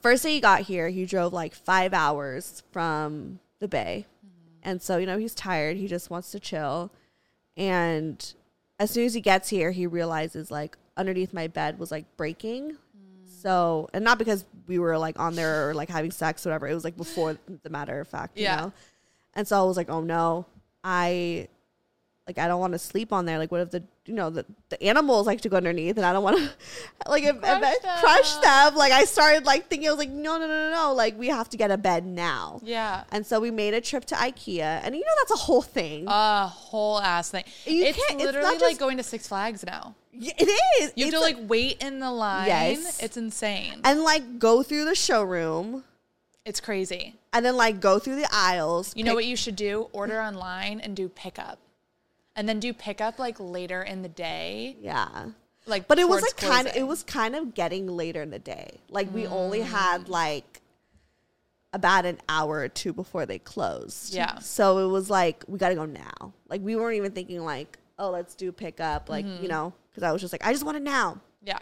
[0.00, 4.06] first day he got here he drove like five hours from the bay.
[4.24, 4.68] Mm-hmm.
[4.70, 5.78] And so you know he's tired.
[5.78, 6.90] He just wants to chill.
[7.56, 8.34] And
[8.78, 12.72] as soon as he gets here he realizes like underneath my bed was like breaking.
[12.72, 12.76] Mm.
[13.42, 16.68] So and not because we were like on there or like having sex or whatever.
[16.68, 18.56] It was like before the matter of fact you Yeah.
[18.56, 18.72] know?
[19.34, 20.46] And so i was like oh no.
[20.84, 21.48] I
[22.26, 24.44] like i don't want to sleep on there like what if the you know the,
[24.68, 26.50] the animals like to go underneath and i don't want to
[27.10, 28.42] like if, if I Crush crush them.
[28.42, 31.18] them like i started like thinking i was like no no no no no like
[31.18, 33.04] we have to get a bed now Yeah.
[33.10, 36.04] and so we made a trip to ikea and you know that's a whole thing
[36.06, 37.44] A whole ass thing.
[37.66, 39.94] You it's can't- it's literally not like going to Six Flags now.
[40.12, 40.42] It
[40.82, 42.46] is You have It's to like wait in the line.
[42.46, 43.02] Yes.
[43.02, 43.80] It's insane.
[43.84, 45.84] and like go through the showroom
[46.44, 47.14] it's crazy.
[47.32, 49.88] and then like go through the aisles You know what you should do?
[49.92, 51.58] Order online and do pickup.
[52.34, 54.76] And then do pickup like later in the day.
[54.80, 55.26] yeah
[55.66, 58.38] Like But it was like kind of it was kind of getting later in the
[58.38, 58.78] day.
[58.88, 59.64] Like we only Mm.
[59.66, 60.60] had like
[61.74, 64.14] about an hour or two before they closed.
[64.14, 64.38] Yeah.
[64.40, 66.32] So it was like we got to go now.
[66.48, 69.08] Like we weren't even thinking like, oh, let's do pickup.
[69.08, 69.42] Like Mm-hmm.
[69.42, 71.20] you know, because I was just like, I just want it now.
[71.42, 71.58] Yeah.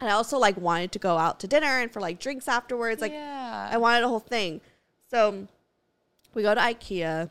[0.00, 3.00] And I also like wanted to go out to dinner and for like drinks afterwards.
[3.00, 3.68] Like yeah.
[3.70, 4.60] I wanted a whole thing.
[5.10, 5.46] So
[6.34, 7.30] we go to IKEA.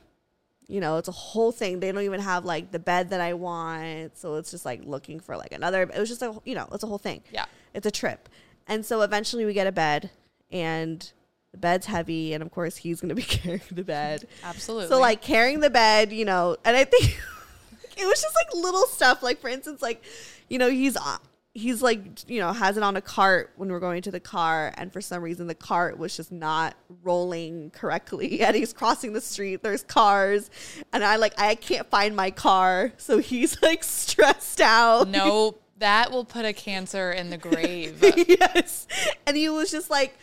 [0.67, 1.79] You know, it's a whole thing.
[1.79, 4.17] They don't even have like the bed that I want.
[4.17, 5.83] So it's just like looking for like another.
[5.83, 7.21] It was just a, you know, it's a whole thing.
[7.31, 7.45] Yeah.
[7.73, 8.29] It's a trip.
[8.67, 10.09] And so eventually we get a bed
[10.51, 11.11] and
[11.51, 12.33] the bed's heavy.
[12.33, 14.27] And of course, he's going to be carrying the bed.
[14.43, 14.87] Absolutely.
[14.87, 17.03] So like carrying the bed, you know, and I think
[17.97, 19.21] it was just like little stuff.
[19.21, 20.03] Like for instance, like
[20.49, 21.17] you know, he's uh,
[21.55, 24.71] he's like you know has it on a cart when we're going to the car,
[24.77, 29.21] and for some reason the cart was just not rolling correctly, and he's crossing the
[29.21, 29.63] street.
[29.63, 30.51] There's cars,
[30.93, 35.07] and I like I can't find my car, so he's like stressed out.
[35.07, 37.97] no, that will put a cancer in the grave.
[38.27, 38.85] yes,
[39.25, 40.15] and he was just like.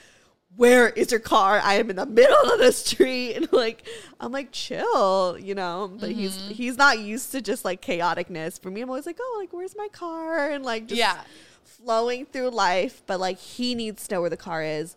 [0.56, 1.60] Where is your car?
[1.62, 3.86] I am in the middle of the street, and like
[4.20, 5.90] I'm like chill, you know.
[5.98, 6.52] But he's Mm-hmm.
[6.52, 8.60] he's not used to just like chaoticness.
[8.60, 10.50] For me, I'm always like, oh, like where's my car?
[10.50, 11.20] And like just Yeah.
[11.64, 13.02] flowing through life.
[13.06, 14.94] But like he needs to know where the car is.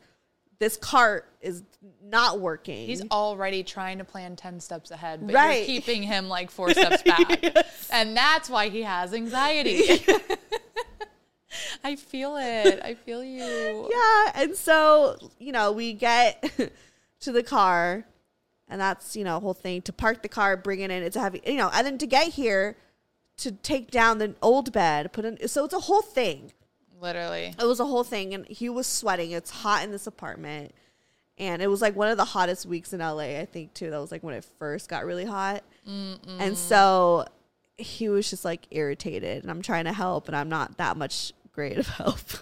[0.59, 1.63] This cart is
[2.01, 2.87] not working.
[2.87, 5.57] He's already trying to plan 10 steps ahead, but Right.
[5.57, 7.43] you're keeping him like four steps back.
[7.91, 9.83] And that's why he has anxiety.
[11.83, 12.79] I feel it.
[12.83, 13.89] I feel you.
[13.91, 16.43] yeah, and so you know we get
[17.21, 18.05] to the car,
[18.67, 21.03] and that's you know a whole thing to park the car, bring it in.
[21.03, 22.77] It's a heavy, you know, and then to get here,
[23.37, 25.47] to take down the old bed, put in.
[25.47, 26.51] So it's a whole thing.
[27.01, 27.53] Literally.
[27.59, 29.31] It was a whole thing, and he was sweating.
[29.31, 30.73] It's hot in this apartment,
[31.37, 33.37] and it was like one of the hottest weeks in LA.
[33.39, 33.89] I think too.
[33.91, 35.63] That was like when it first got really hot,
[36.39, 37.25] and so
[37.77, 41.33] he was just like irritated, and I'm trying to help, and I'm not that much
[41.55, 42.19] great of help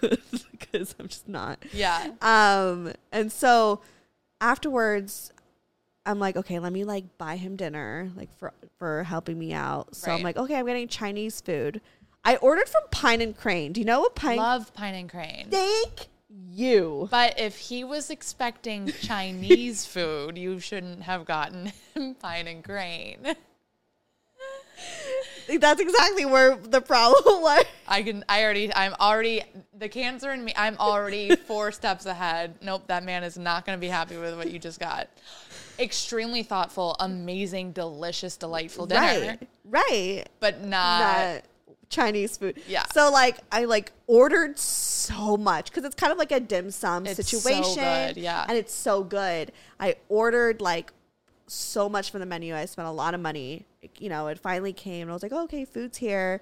[0.50, 1.58] because I'm just not.
[1.72, 2.10] Yeah.
[2.20, 3.80] Um, and so
[4.40, 5.32] afterwards,
[6.04, 9.94] I'm like, okay, let me like buy him dinner, like for for helping me out.
[9.94, 11.80] So I'm like, okay, I'm getting Chinese food.
[12.24, 13.72] I ordered from Pine and Crane.
[13.72, 14.38] Do you know what Pine?
[14.38, 15.46] I love Pine and Crane.
[15.50, 17.08] Thank you.
[17.10, 23.18] But if he was expecting Chinese food, you shouldn't have gotten him Pine and Crane.
[25.58, 27.64] That's exactly where the problem was.
[27.86, 28.24] I can.
[28.28, 28.74] I already.
[28.74, 29.42] I'm already
[29.78, 30.52] the cancer in me.
[30.56, 32.54] I'm already four steps ahead.
[32.62, 35.08] Nope, that man is not going to be happy with what you just got.
[35.78, 40.24] Extremely thoughtful, amazing, delicious, delightful dinner, Right, right.
[40.40, 41.42] but not.
[41.90, 42.60] Chinese food.
[42.66, 42.84] Yeah.
[42.92, 47.06] So like I like ordered so much because it's kind of like a dim sum
[47.06, 47.84] It's so situation.
[47.84, 48.44] good, yeah.
[48.48, 49.52] And it's so good.
[49.78, 50.92] I ordered like
[51.46, 52.56] so much from the menu.
[52.56, 53.64] I spent a lot of money.
[53.98, 56.40] You know, it finally came and I was like, oh, okay, food's here.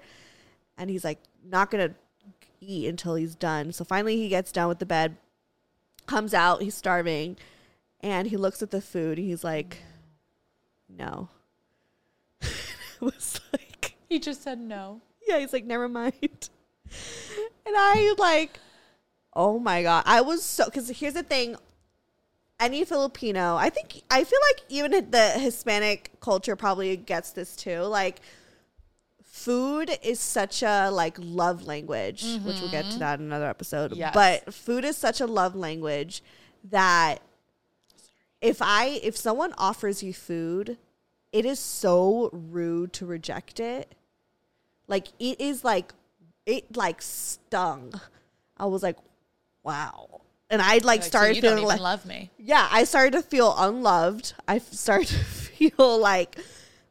[0.77, 1.91] And he's like, not gonna
[2.61, 3.71] eat until he's done.
[3.71, 5.17] So finally he gets done with the bed,
[6.05, 7.37] comes out, he's starving,
[8.01, 9.17] and he looks at the food.
[9.17, 9.79] And he's like,
[10.89, 11.29] no.
[12.41, 12.51] it
[13.01, 15.01] was like He just said no.
[15.27, 16.49] yeah, he's like, never mind.
[17.65, 18.59] And I like,
[19.33, 21.55] oh my god, I was so because here's the thing.
[22.63, 27.81] Any Filipino, I think, I feel like even the Hispanic culture probably gets this too.
[27.81, 28.21] Like,
[29.23, 33.91] food is such a like love language, which we'll get to that in another episode.
[33.91, 33.99] Mm-hmm.
[33.99, 34.13] Yes.
[34.13, 36.23] But food is such a love language
[36.69, 37.17] that
[38.39, 40.77] if I if someone offers you food,
[41.33, 43.95] it is so rude to reject it.
[44.87, 45.93] Like it is like
[46.45, 47.99] it like stung.
[48.55, 48.97] I was like,
[49.63, 50.21] wow.
[50.53, 52.29] And I like Like, so started don't feeling even like love me.
[52.37, 54.33] yeah, I started to feel unloved.
[54.47, 56.37] I started to feel like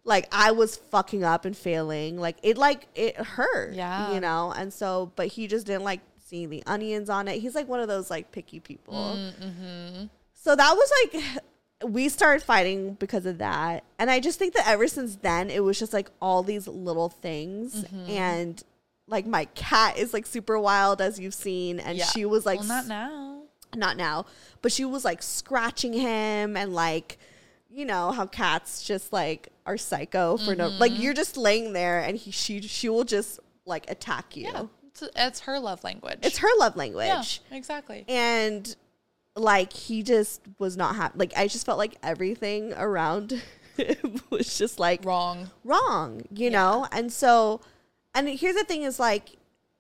[0.05, 2.19] like I was fucking up and failing.
[2.19, 3.75] Like it like it hurt.
[3.75, 4.13] Yeah.
[4.15, 4.53] You know?
[4.57, 7.41] And so but he just didn't like seeing the onions on it.
[7.41, 9.17] He's like one of those like picky people.
[9.41, 10.07] Mm-hmm.
[10.35, 11.23] So that was like
[11.91, 13.85] we started fighting because of that.
[13.99, 17.09] And I just think that ever since then it was just like all these little
[17.09, 18.11] things Mm-hmm.
[18.11, 18.63] and
[19.09, 22.07] like my cat is like super wild as you've seen and Yeah.
[22.07, 23.32] she was like well, not now.
[23.75, 24.27] Not now,
[24.61, 27.19] but she was like scratching him and like,
[27.71, 30.79] you know how cats just like are psycho for no Mm-hmm.
[30.79, 34.45] like you're just laying there and he she she will just like attack you.
[34.45, 36.19] Yeah, it's, it's her love language.
[36.23, 37.41] It's her love yeah, language.
[37.51, 38.05] exactly.
[38.09, 38.75] And
[39.35, 41.19] like he just was not happy.
[41.19, 43.41] Like I just felt like everything around
[43.79, 45.51] him was just like Wrong.
[45.65, 46.87] wrong, you know?
[46.93, 47.63] And so,
[48.15, 49.31] and here's the thing is like,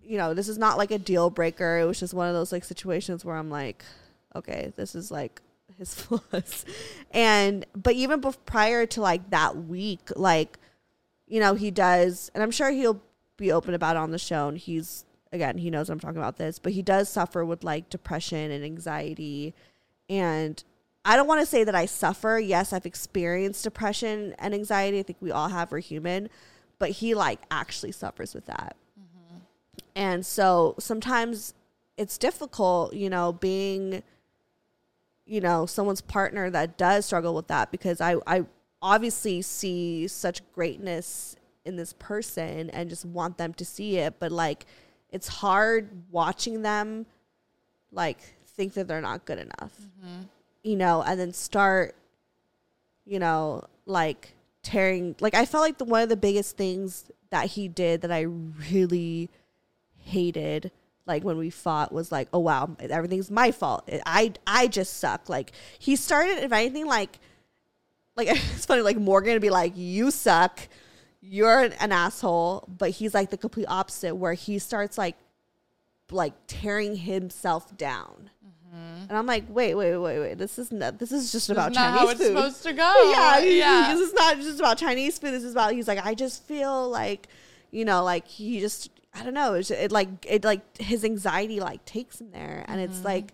[0.05, 1.79] you know, this is not like a deal breaker.
[1.79, 3.85] It was just one of those like situations where I'm like,
[4.35, 5.41] okay, this is like
[5.79, 6.65] his flaws.
[7.11, 10.59] And, but even bef- prior to like that week, like,
[11.27, 13.01] you know, he does, and I'm sure he'll
[13.37, 14.49] be open about it on the show.
[14.49, 17.89] And he's, again, he knows I'm talking about this, but he does suffer with like
[17.89, 19.55] depression and anxiety.
[20.09, 20.63] And
[21.05, 22.39] I don't want to say that I suffer.
[22.39, 24.99] Yes, I've experienced depression and anxiety.
[24.99, 25.73] I think we all have.
[25.73, 26.29] We're human,
[26.79, 28.77] but he like actually suffers with that.
[29.95, 31.55] And so sometimes
[31.97, 34.03] it's difficult, you know, being,
[35.27, 38.45] you know, someone's partner that does struggle with that because I, I
[38.81, 44.19] obviously see such greatness in this person and just want them to see it.
[44.19, 44.67] But like,
[45.11, 47.07] it's hard watching them
[47.93, 50.23] like think that they're not good enough mm-hmm.
[50.63, 51.95] you know, and then start,
[53.05, 55.15] you know, like tearing.
[55.21, 58.23] Like I felt like the one of the biggest things that he did that I
[58.23, 59.29] really
[60.03, 60.71] hated,
[61.07, 63.89] like when we fought, was like, oh wow, everything's my fault.
[64.07, 65.29] I I just suck.
[65.29, 67.19] Like he started, if anything, like
[68.17, 70.61] like it's funny, like Morgan would be like, you suck,
[71.21, 75.17] you're an, an asshole, but he's like the complete opposite, where he starts like
[76.11, 78.31] like tearing himself down.
[78.75, 79.03] Mm-hmm.
[79.09, 80.39] And I'm like, wait, wait, wait, wait.
[80.39, 80.99] This is not.
[80.99, 82.27] This is just about is Chinese how it's food.
[82.29, 83.13] supposed to go.
[83.13, 83.95] yeah, yeah.
[83.95, 85.33] This is not just about Chinese food.
[85.33, 85.73] This is about.
[85.73, 87.29] He's like, I just feel like,
[87.71, 88.91] you know, like he just.
[89.15, 89.55] I don't know.
[89.55, 92.93] It's just, it like it like his anxiety like takes him there, and Mm-hmm.
[92.93, 93.33] it's like.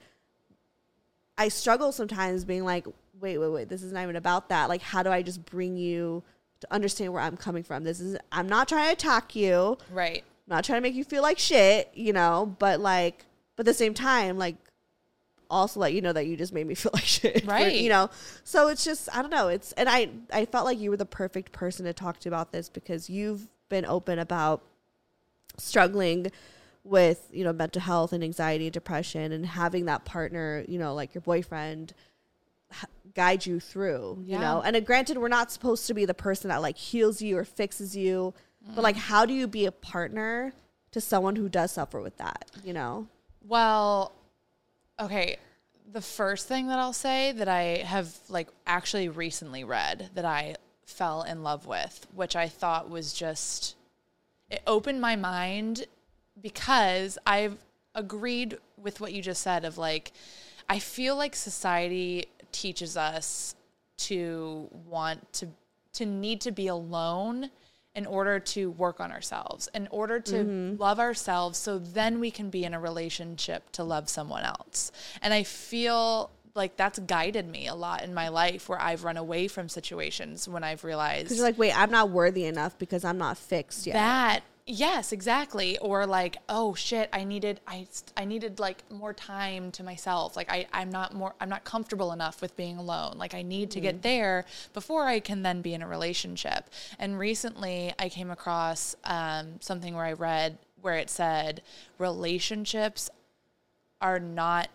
[1.41, 2.85] I struggle sometimes being like,
[3.21, 3.69] wait, wait, wait.
[3.69, 4.69] This is not even about that.
[4.69, 6.25] Like, how do I just bring you
[6.61, 7.85] to understand where I'm coming from?
[7.85, 8.17] This is.
[8.33, 9.79] I'm not trying to attack you.
[9.93, 10.25] right.
[10.49, 13.71] I'm not trying to make you feel like shit, you know, but like, but at
[13.71, 14.57] the same time, like,
[15.51, 17.77] also let you know that you just made me feel like shit, Right.
[17.77, 18.09] you know.
[18.45, 19.49] So it's just, I don't know.
[19.49, 22.51] It's, and I, I felt like you were the perfect person to talk to about
[22.51, 24.63] this because you've been open about
[25.59, 26.31] struggling
[26.85, 30.95] with, you know, mental health and anxiety and depression and having that partner, you know,
[30.95, 31.93] like your boyfriend
[33.15, 34.41] guide you through, you Yeah.
[34.41, 34.63] know.
[34.63, 37.45] And uh, granted, we're not supposed to be the person that like heals you or
[37.45, 38.35] fixes you,
[38.75, 40.53] but like, how do you be a partner
[40.93, 43.09] to someone who does suffer with that, you know?
[43.47, 44.13] Well,
[45.01, 45.39] okay.
[45.91, 50.57] The first thing that I'll say that I have like actually recently read that I
[50.85, 53.75] fell in love with, which I thought was just
[54.51, 55.87] it opened my mind
[56.41, 57.59] because I've
[57.95, 60.13] agreed with what you just said of like
[60.69, 63.55] I feel like society teaches us
[63.99, 65.49] to want to
[65.95, 67.51] to need to be alone
[67.95, 70.81] in order to work on ourselves, in order to mm-hmm.
[70.81, 74.93] love ourselves so then we can be in a relationship to love someone else.
[75.21, 79.17] And I feel like that's guided me a lot in my life where I've run
[79.17, 83.05] away from situations when I've realized Because you're like, wait, I'm not worthy enough because
[83.05, 83.95] I'm not fixed yet.
[83.95, 85.79] that Yes, exactly.
[85.79, 87.87] Or like, oh shit, I needed I
[88.19, 90.37] I needed like more time to myself.
[90.37, 93.15] Like I I'm not more I'm not comfortable enough with being alone.
[93.17, 96.69] Like I need to get there before I can then be in a relationship.
[96.99, 101.63] And recently I came across um, something where I read where it said
[101.97, 103.09] relationships
[104.03, 104.69] are not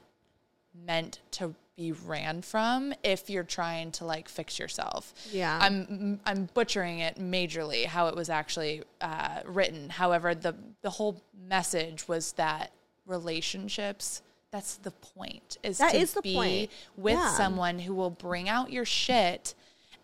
[0.74, 5.14] meant to be ran from if you're trying to like fix yourself.
[5.32, 5.58] Yeah.
[5.62, 9.90] I'm I'm butchering it majorly how it was actually uh, written.
[9.90, 12.72] However, the the whole message was that
[13.06, 16.72] relationships that's the point is That to is the be point.
[16.96, 17.30] with Yeah.
[17.36, 19.56] someone who will bring out your shit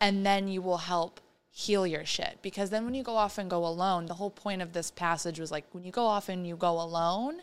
[0.01, 1.19] and then you will help
[1.51, 4.61] heal your shit because then when you go off and go alone the whole point
[4.61, 7.41] of this passage was like when you go off and you go alone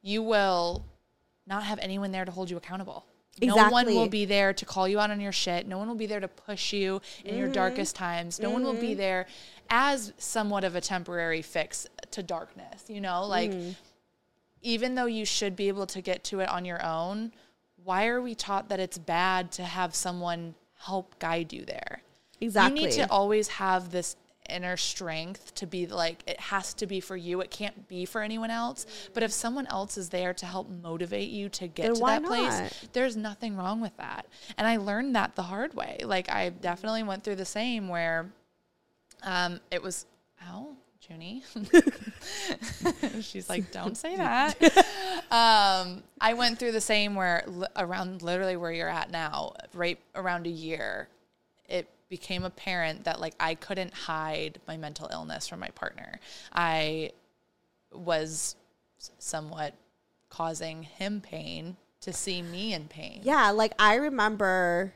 [0.00, 0.84] you will
[1.46, 3.04] not have anyone there to hold you accountable
[3.40, 5.66] no one will be there to call you out on your shit.
[5.66, 7.54] No one will be there to push you in your mm-hmm.
[7.54, 8.38] darkest times.
[8.38, 8.98] No one will be mm-hmm.
[8.98, 9.26] there
[9.70, 13.24] as somewhat of a temporary fix to darkness, you know?
[13.24, 13.74] Like, mm.
[14.60, 17.32] even though you should be able to get to it on your own,
[17.82, 22.02] why are we taught that it's bad to have someone help guide you there?
[22.40, 22.80] Exactly.
[22.80, 24.16] You need to always have this
[24.48, 27.40] inner strength to be like it has to be for you.
[27.40, 28.86] It can't be for anyone else.
[29.14, 32.24] But if someone else is there to help motivate you to get Then to that
[32.24, 34.26] place, there's nothing wrong with that.
[34.58, 35.98] And I learned that the hard way.
[36.04, 38.32] Like I definitely went through the same where
[39.22, 40.06] um it was
[40.48, 40.76] ow,
[41.08, 41.42] Junie.
[43.20, 44.60] She's like, don't say that.
[45.30, 47.44] um, I went through the same where
[47.76, 51.08] around literally where you're at now, right around a year,
[51.68, 56.20] it became apparent that like I couldn't hide my mental illness from my partner.
[56.52, 57.12] I
[57.90, 58.54] was
[59.18, 59.72] somewhat
[60.28, 63.20] causing him pain to see me in pain.
[63.24, 64.92] Yeah, like I remember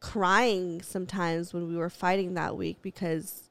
[0.00, 3.48] crying sometimes when we were fighting that week because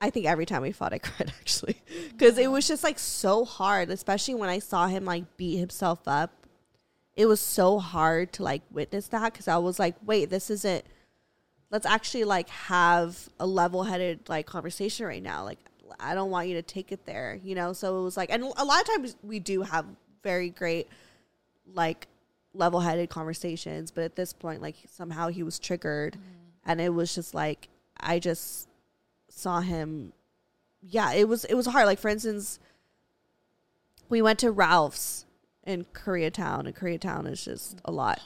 [0.00, 1.76] I think every time we fought, I cried actually
[2.08, 6.00] because it was just like so hard, especially when I saw him like beat himself
[6.06, 6.32] up.
[7.14, 10.86] It was so hard to like witness that because I was like, wait, this isn't.
[11.70, 15.44] Let's actually like have a level-headed like conversation right now.
[15.44, 15.58] Like,
[15.98, 17.72] I don't want you to take it there, you know.
[17.72, 19.86] So it was like, and a lot of times we do have
[20.22, 20.88] very great
[21.72, 22.08] like
[22.54, 26.70] level-headed conversations but at this point like somehow he was triggered mm-hmm.
[26.70, 27.68] and it was just like
[28.00, 28.68] i just
[29.28, 30.12] saw him
[30.80, 32.58] yeah it was it was hard like for instance
[34.08, 35.26] we went to ralph's
[35.64, 38.20] in koreatown and koreatown is just a lot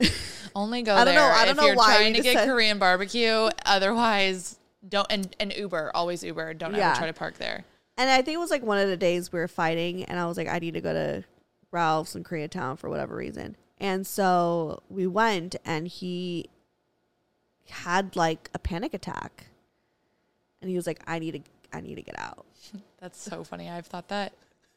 [0.54, 2.34] Only go I don't there know- I don't if know you're why trying to get
[2.34, 3.48] said- Korean barbecue.
[3.64, 4.58] Otherwise,
[4.88, 6.54] don't and, and Uber always Uber.
[6.54, 6.90] Don't Yeah.
[6.90, 7.64] ever try to park there.
[7.98, 10.24] and i think it was like one of the days we were fighting and i
[10.26, 11.22] was like i need to go to
[11.70, 16.48] ralph's in koreatown for whatever reason and so we went and he
[17.68, 19.46] had like a panic attack
[20.62, 21.40] and he was like i need to
[21.76, 22.46] i need to get out
[23.00, 23.68] That's so funny.
[23.68, 24.32] I've thought that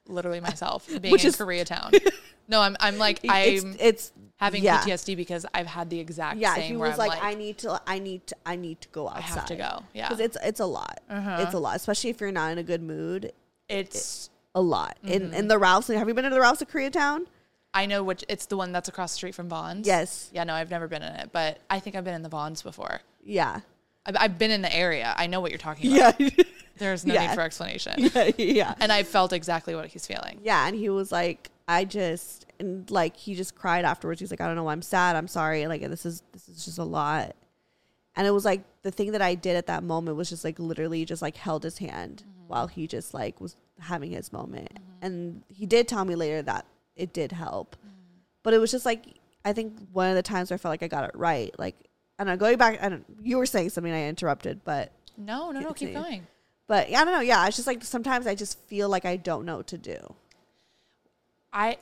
[0.07, 1.97] literally myself being Which in is- Koreatown.
[2.47, 4.81] No, I'm I'm like it's, I'm it's having yeah.
[4.81, 7.57] PTSD because I've had the exact yeah same he where was I'm like, i need
[7.59, 9.83] to i need to i need to go I outside have to go.
[9.95, 10.09] Yeah.
[10.09, 12.83] because it's it's a lot it's a lot especially if you're not in a good
[12.83, 13.31] mood
[13.67, 15.33] it's a lot in Mm-hmm.
[15.33, 15.87] in the Ralphs.
[15.87, 17.25] Have you been to the Ralphs of Koreatown?
[17.73, 19.87] I know which it's the one that's across the street from Bonds.
[19.87, 20.29] Yes.
[20.31, 22.61] Yeah, no, I've never been in it, but I think I've been in the Bonds
[22.61, 23.01] before.
[23.23, 23.61] Yeah,
[24.05, 25.15] I've, I've been in the area.
[25.17, 26.21] I know what you're talking about.
[26.21, 26.29] yeah,
[26.77, 27.27] There's no Yeah.
[27.27, 27.93] need for explanation.
[28.15, 28.75] yeah, yeah.
[28.79, 30.39] And I felt exactly what he's feeling.
[30.43, 34.19] Yeah, and he was like, I just and like he just cried afterwards.
[34.19, 35.15] He's like, I don't know, why I'm sad.
[35.15, 35.67] I'm sorry.
[35.67, 37.35] Like this is this is just a lot.
[38.15, 40.59] And it was like the thing that I did at that moment was just like
[40.59, 42.47] literally just like held his hand mm-hmm.
[42.47, 44.73] while he just like was having his moment.
[44.73, 45.05] Mm-hmm.
[45.05, 47.75] And he did tell me later that it did help.
[47.75, 48.19] Mm-hmm.
[48.43, 49.05] But it was just like
[49.43, 51.57] I think one of the times where I felt like I got it right.
[51.57, 51.75] Like
[52.17, 55.59] and I don't going back and you were saying something I interrupted, but No, no,
[55.59, 56.27] no, keep going.
[56.67, 59.45] But I don't know, yeah, it's just like sometimes I just feel like I don't
[59.45, 60.15] know what to do.
[61.53, 61.77] I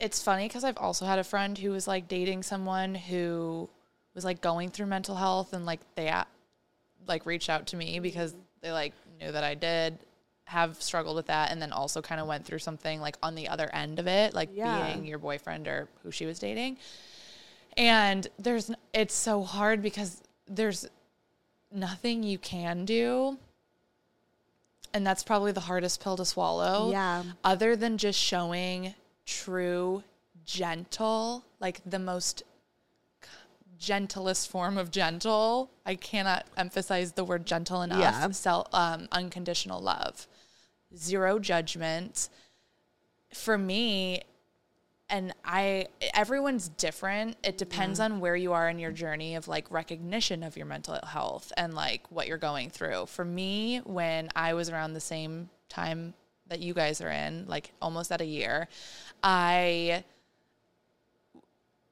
[0.00, 3.68] it's funny because I've also had a friend who was like dating someone who
[4.14, 6.12] was like going through mental health and like they
[7.06, 9.98] like reached out to me because they like knew that I did
[10.44, 13.48] have struggled with that and then also kind of went through something like on the
[13.48, 14.94] other end of it like Yeah.
[14.94, 16.78] being your boyfriend or who she was dating
[17.76, 20.88] and there's it's so hard because there's
[21.70, 23.36] nothing you can do
[24.94, 27.22] and that's probably the hardest pill to swallow Yeah.
[27.44, 28.94] other than just showing
[29.26, 30.02] true
[30.44, 32.42] gentle like the most
[33.78, 38.30] gentlest form of gentle i cannot emphasize the word gentle enough Yeah.
[38.30, 40.26] Sel- um, unconditional love
[40.96, 42.28] zero judgment
[43.32, 44.22] for me
[45.10, 47.36] and I everyone's different.
[47.42, 48.04] It depends mm.
[48.04, 51.74] on where you are in your journey of like recognition of your mental health and
[51.74, 53.06] like what you're going through.
[53.06, 56.14] For me, when I was around the same time
[56.48, 58.68] that you guys are in, like almost at a year,
[59.22, 60.04] I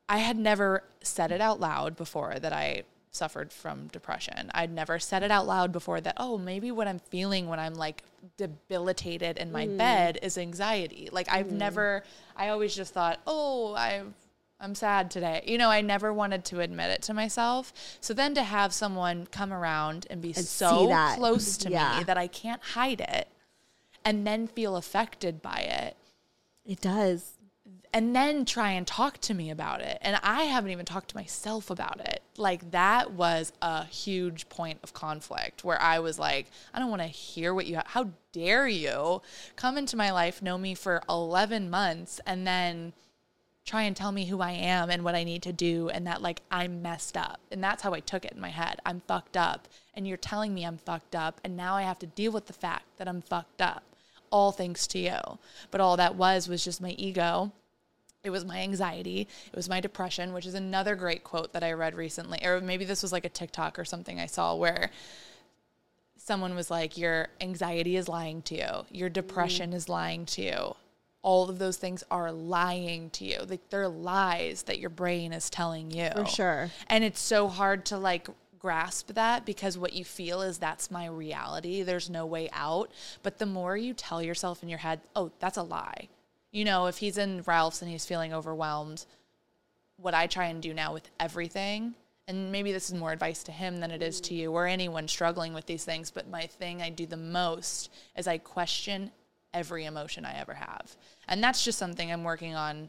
[0.09, 2.85] I had never said it out loud before that I
[3.17, 4.51] suffered from depression.
[4.55, 7.75] I'd never said it out loud before that, oh, maybe what I'm feeling when I'm
[7.75, 8.03] like
[8.37, 9.77] debilitated in my mm.
[9.77, 11.09] bed is anxiety.
[11.11, 11.53] Like I've mm.
[11.59, 12.03] never
[12.37, 14.03] I always just thought, "Oh, I
[14.61, 17.73] I'm sad today." You know, I never wanted to admit it to myself.
[18.01, 21.99] So then to have someone come around and be and so close to yeah.
[21.99, 23.29] me that I can't hide it
[24.05, 25.97] and then feel affected by it.
[26.65, 27.36] It does
[27.97, 29.97] and then try and talk to me about it.
[30.03, 32.23] And I haven't even talked to myself about it.
[32.37, 37.01] Like that was a huge point of conflict where I was like, I don't want
[37.01, 39.23] to hear what you ha- how dare you
[39.57, 42.93] come into my life, know me for 11 months and then
[43.65, 46.21] try and tell me who I am and what I need to do and that
[46.21, 47.41] like I'm messed up.
[47.51, 48.79] And that's how I took it in my head.
[48.85, 52.07] I'm fucked up and you're telling me I'm fucked up and now I have to
[52.07, 53.85] deal with the fact that I'm fucked up.
[54.31, 55.39] All thanks to you.
[55.71, 57.53] But all that was was just my ego
[58.27, 59.29] it was my anxiety.
[59.47, 62.45] It was my depression, which is another great quote that I read recently.
[62.45, 64.91] Or maybe this was like a TikTok or something I saw where
[66.17, 69.75] someone was like, Your anxiety is lying to you, your depression mm.
[69.75, 70.75] is lying to you.
[71.23, 73.39] All of those things are lying to you.
[73.49, 76.11] Like they're lies that your brain is telling you.
[76.15, 76.71] For sure.
[76.89, 78.29] And it's so hard to like
[78.61, 81.83] grasp that because what you feel is that's my reality.
[81.83, 82.93] There's no way out.
[83.25, 86.09] But the more you tell yourself in your head, oh, that's a lie
[86.57, 89.05] you know, if he's in Ralph's and he's feeling overwhelmed,
[89.99, 91.95] what I try and do now with everything,
[92.27, 95.07] and maybe this is more advice to him than it is to you or anyone
[95.07, 99.11] struggling with these things, but my thing I do the most is I question
[99.53, 100.97] every emotion I ever have.
[101.29, 102.89] And that's just something I'm working on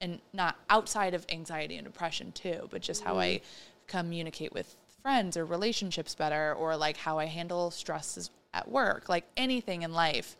[0.00, 3.40] and not outside of anxiety and depression too, but just how I
[3.88, 9.24] communicate with friends or relationships better or like how I handle stress at work, like
[9.36, 10.36] anything in life.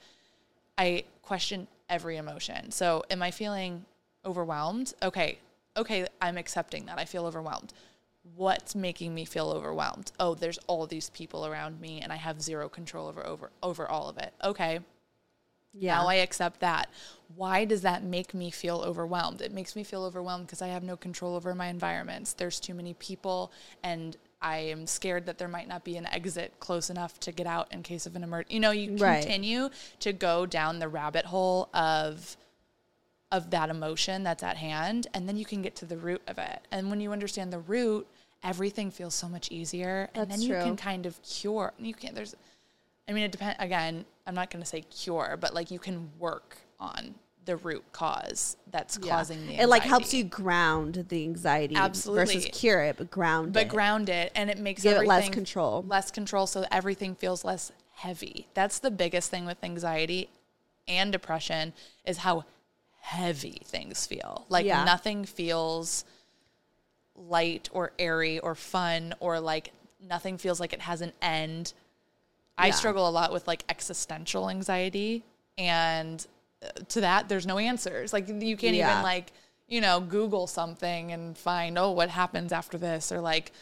[0.79, 2.71] I question every emotion.
[2.71, 3.85] So, am I feeling
[4.25, 4.95] overwhelmed?
[5.03, 5.39] Okay,
[5.77, 6.99] okay, I'm accepting that.
[6.99, 7.73] I feel overwhelmed.
[8.37, 10.13] What's making me feel overwhelmed?
[10.19, 13.87] Oh, there's all these people around me and I have zero control over over over
[13.87, 14.33] all of it.
[14.43, 14.81] Okay.
[15.75, 15.97] Yeah.
[15.97, 16.89] Now I accept that.
[17.37, 19.43] Why does that make me feel overwhelmed?
[19.43, 22.33] It makes me feel overwhelmed because I have no control over my environments.
[22.33, 26.53] There's too many people and I am scared that there might not be an exit
[26.61, 28.55] close enough to get out in case of an emergency.
[28.55, 29.23] You know, you right.
[29.23, 29.71] continue
[30.01, 32.37] to go down the rabbit hole of
[33.33, 36.39] of that emotion that's at hand and then you can get to the root of
[36.39, 36.61] it.
[36.71, 38.07] And when you understand the root,
[38.45, 41.73] everything feels so much easier and then you can kind of cure.
[41.79, 42.37] You can't there's
[43.09, 46.11] I mean it depends again, I'm not going to say cure, but like you can
[46.19, 47.15] work on
[47.45, 49.11] the root cause that's yeah.
[49.17, 49.63] causing the anxiety.
[49.63, 52.35] It like helps you ground the anxiety Absolutely.
[52.37, 53.69] versus cure it, but ground but it.
[53.69, 55.85] ground it and it makes Give it less control.
[55.87, 58.49] Less control so everything feels less heavy.
[58.55, 60.29] That's the biggest thing with anxiety
[60.87, 61.73] and depression
[62.05, 62.45] is how
[63.01, 64.47] heavy things feel.
[64.49, 64.85] Like yeah.
[64.85, 66.05] nothing feels
[67.17, 71.73] light or airy or fun or like nothing feels like it has an end.
[72.57, 75.25] I struggle a lot with like existential anxiety
[75.59, 76.25] and
[76.89, 78.91] to that there's no answers like you can't yeah.
[78.91, 79.33] even like
[79.69, 83.53] you know google something and find oh what happens after this or like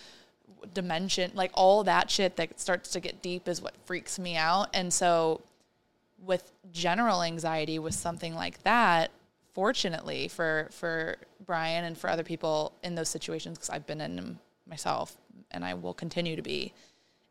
[0.74, 4.68] dimension like all that shit that starts to get deep is what freaks me out
[4.72, 5.40] and so
[6.24, 9.10] with general anxiety with something like that
[9.54, 14.16] fortunately for for Brian and for other people in those situations because I've been in
[14.16, 15.16] them myself
[15.50, 16.72] and I will continue to be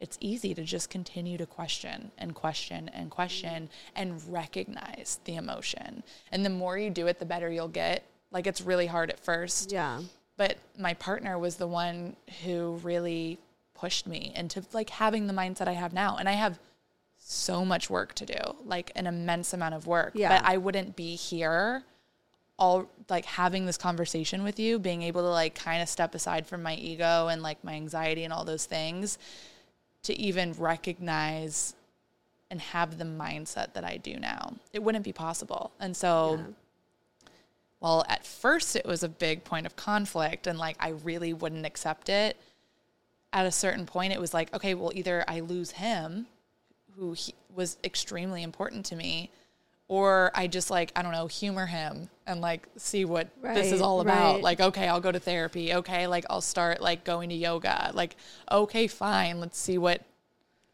[0.02, 6.04] it's easy to just continue to question and question and question and recognize the emotion.
[6.32, 8.04] And the more you do it, the better you'll get.
[8.32, 9.72] Like it's really hard at first.
[9.72, 10.02] Yeah.
[10.38, 13.38] But my partner was the one who really
[13.76, 16.18] pushed me into like having the mindset I have now.
[16.18, 16.60] And I have
[17.20, 20.14] so much work to do, like an immense amount of work.
[20.16, 20.30] Yeah.
[20.30, 21.84] But I wouldn't be here
[22.58, 26.48] all like having this conversation with you, being able to like kind of step aside
[26.48, 29.20] from my ego and like my anxiety and all those things
[30.04, 31.76] to even recognize
[32.50, 34.54] and have the mindset that I do now.
[34.74, 35.72] It wouldn't be possible.
[35.80, 36.40] And so,
[37.24, 37.30] yeah.
[37.80, 41.66] well, at first it was a big point of conflict and like I really wouldn't
[41.66, 42.38] accept it.
[43.34, 46.26] At a certain point, it was like, okay, well, either I lose him,
[46.98, 47.16] who
[47.56, 49.32] was extremely important to me,
[49.92, 53.74] or I just like, I don't know, humor him and like see what right, this
[53.74, 54.36] is all about.
[54.36, 54.44] Right.
[54.44, 55.74] Like, okay, I'll go to therapy.
[55.74, 57.92] Okay, like I'll start like going to yoga.
[57.94, 58.16] Like,
[58.50, 60.02] okay, fine, let's see what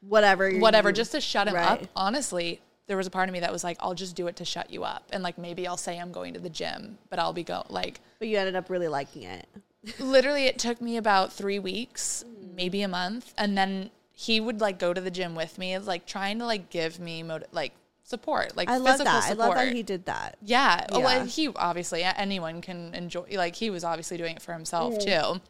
[0.01, 1.81] whatever whatever just to shut him right.
[1.81, 1.87] up.
[1.95, 4.45] Honestly, there was a part of me that was like, I'll just do it to
[4.45, 5.07] shut you up.
[5.11, 8.01] And like maybe I'll say I'm going to the gym, but I'll be go like
[8.19, 9.47] But you ended up really liking it.
[9.99, 12.23] literally it took me about three weeks,
[12.55, 13.33] maybe a month.
[13.35, 16.69] And then he would like go to the gym with me, like trying to like
[16.69, 17.71] give me moti- like
[18.07, 19.23] support, like I love that.
[19.25, 19.39] support.
[19.39, 20.37] I love that he did that.
[20.41, 20.85] Yeah.
[20.91, 23.25] Oh, Well, he obviously anyone can enjoy.
[23.33, 25.35] Like he was obviously doing it for himself Mm-hmm.
[25.35, 25.41] too.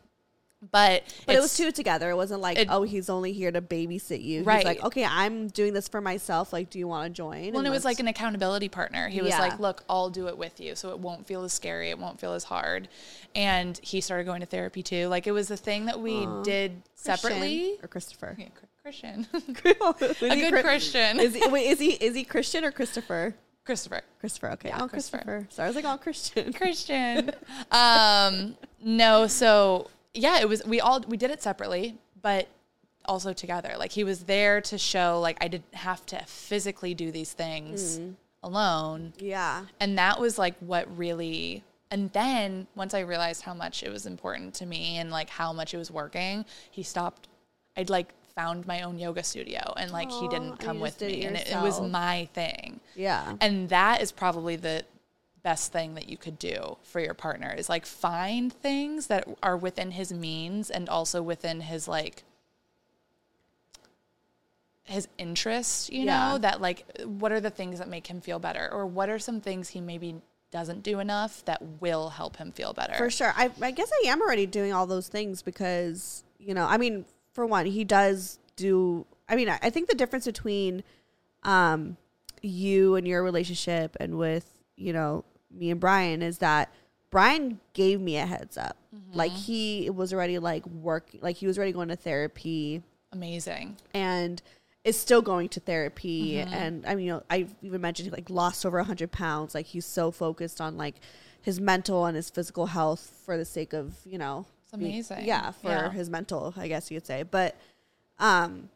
[0.71, 2.09] But But it was two together.
[2.09, 4.39] It wasn't like, It- oh, he's only here to babysit you.
[4.39, 6.51] He's like, okay, I'm doing this for myself.
[6.51, 7.51] Like, do you want to join?
[7.51, 9.07] Well, and it was like an accountability partner.
[9.07, 9.39] He was Yeah.
[9.41, 11.91] like, "Look, I'll do it with you, so it won't feel as scary.
[11.91, 12.87] It won't feel as hard."
[13.35, 15.07] And he started going to therapy too.
[15.09, 17.73] Like it was the thing that we did Christian separately.
[17.83, 18.35] or Christopher.
[18.39, 18.47] Yeah,
[18.87, 23.35] Christian, a a good Christian, Is he, wait, is he is he Christian or Christopher?
[23.65, 24.01] Christopher.
[24.21, 24.51] Christopher.
[24.51, 25.23] Okay, Yeah, oh, Christopher.
[25.25, 25.47] Christopher.
[25.49, 26.53] Sorry, I was like, all Christian.
[26.53, 27.31] Christian.
[27.71, 32.47] um, no, so yeah, it was we all we did it separately, but
[33.03, 33.75] also together.
[33.77, 37.99] Like he was there to show like I didn't have to physically do these things
[38.41, 39.11] alone.
[39.19, 39.65] Yeah.
[39.81, 44.05] And that was like what really and then once I realized how much it was
[44.05, 47.27] important to me and like how much it was working, he stopped
[47.75, 51.17] I'd like found my own yoga studio and like he didn't come with did it
[51.19, 52.79] me and it, it was my thing.
[52.95, 53.33] Yeah.
[53.41, 54.85] And that is probably the
[55.41, 59.57] best thing that you could do for your partner is like find things that are
[59.57, 62.23] within his means and also within his like
[64.83, 66.33] his interests, you Yeah.
[66.33, 69.17] know, that like what are the things that make him feel better or what are
[69.19, 70.15] some things he maybe
[70.51, 72.93] doesn't do enough that will help him feel better.
[72.93, 73.33] For sure.
[73.35, 77.03] I, I guess I am already doing all those things because, you know, I mean,
[77.37, 80.83] for one, he does do, I mean, I, I think the difference between
[81.43, 81.95] um,
[82.41, 86.73] you and your relationship and with, you know, me and Brian is that
[87.11, 88.75] Brian gave me a heads up.
[89.13, 92.81] Like he was already like working, like he was already going to therapy.
[93.11, 93.77] Amazing.
[93.93, 94.41] and
[94.83, 96.39] is still going to therapy.
[96.39, 99.53] And i mean you know i even mentioned he like lost over a 100 pounds.
[99.53, 100.95] Like he's so focused on like
[101.39, 105.25] his mental and his physical health for the sake of you know It's amazing.
[105.25, 105.89] yeah for Yeah.
[105.91, 107.55] his mental i guess you could say but
[108.19, 108.69] um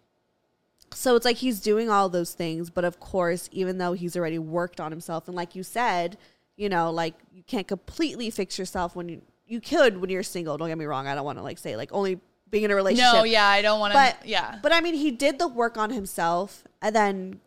[0.93, 4.39] so it's like he's doing all those things but of course even though he's already
[4.39, 6.17] worked on himself and like you said
[6.57, 10.57] you know like you can't completely fix yourself when you you could when you're single
[10.57, 12.19] don't get me wrong i don't want to like say like only
[12.49, 14.59] being in a relationship No, yeah, I don't want to but yeah.
[14.61, 17.39] but I mean, he did the work on himself, and then,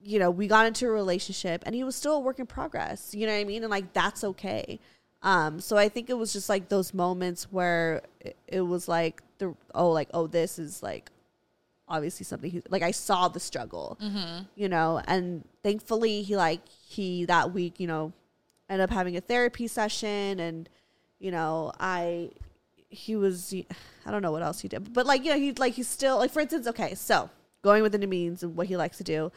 [0.00, 3.14] you know, we got into a relationship, and he was still a work in progress.
[3.14, 3.62] You know what I mean?
[3.62, 4.80] And like that's okay.
[5.22, 9.22] Um, so I think it was just like those moments where it, it was like
[9.38, 11.10] the oh like oh this is like
[11.88, 13.98] obviously something he, like I saw the struggle,
[14.56, 18.12] you know, and thankfully he like he that week you know
[18.68, 20.68] ended up having a therapy session, and
[21.18, 22.30] you know I
[22.88, 23.52] he was
[24.06, 26.16] I don't know what else he did, but like you know he like he's still
[26.18, 27.28] like for instance okay so
[27.62, 29.30] going within the means and what he likes to do.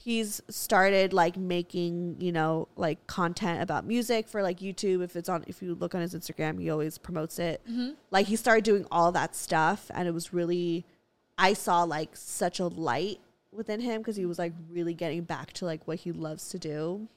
[0.00, 5.02] He's started like making, you know, like content about music for like YouTube.
[5.02, 7.60] If it's on, if you look on his Instagram, he always promotes it.
[7.68, 7.90] Mm-hmm.
[8.12, 10.86] Like he started doing all that stuff, and it was really,
[11.36, 13.18] I saw like such a light
[13.52, 16.60] within him because he was like really getting back to like what he loves to
[16.60, 17.08] do.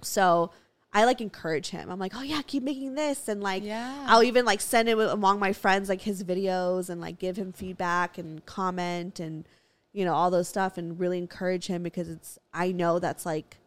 [0.00, 0.52] So
[0.92, 1.90] I like encourage him.
[1.90, 4.06] I'm like, oh yeah, keep making this, and like, Yeah.
[4.08, 7.52] I'll even like send it among my friends like his videos and like give him
[7.52, 9.44] feedback and comment and
[9.92, 13.58] you know all those stuff and really encourage him because it's I know that's like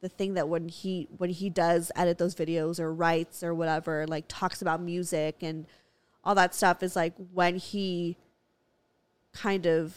[0.00, 4.06] the thing that when he when he does edit those videos or writes or whatever
[4.06, 5.66] like talks about music and
[6.24, 8.16] all that stuff is like when he
[9.32, 9.96] kind of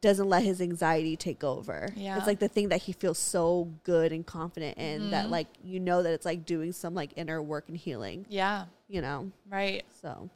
[0.00, 1.88] doesn't let his anxiety take over.
[1.96, 2.16] Yeah.
[2.16, 5.32] It's like the thing that he feels so good and confident in that mm-hmm.
[5.32, 9.00] like you know that it's like doing some like inner work and healing, yeah, you
[9.00, 9.30] know.
[9.48, 9.84] right.
[10.00, 10.30] So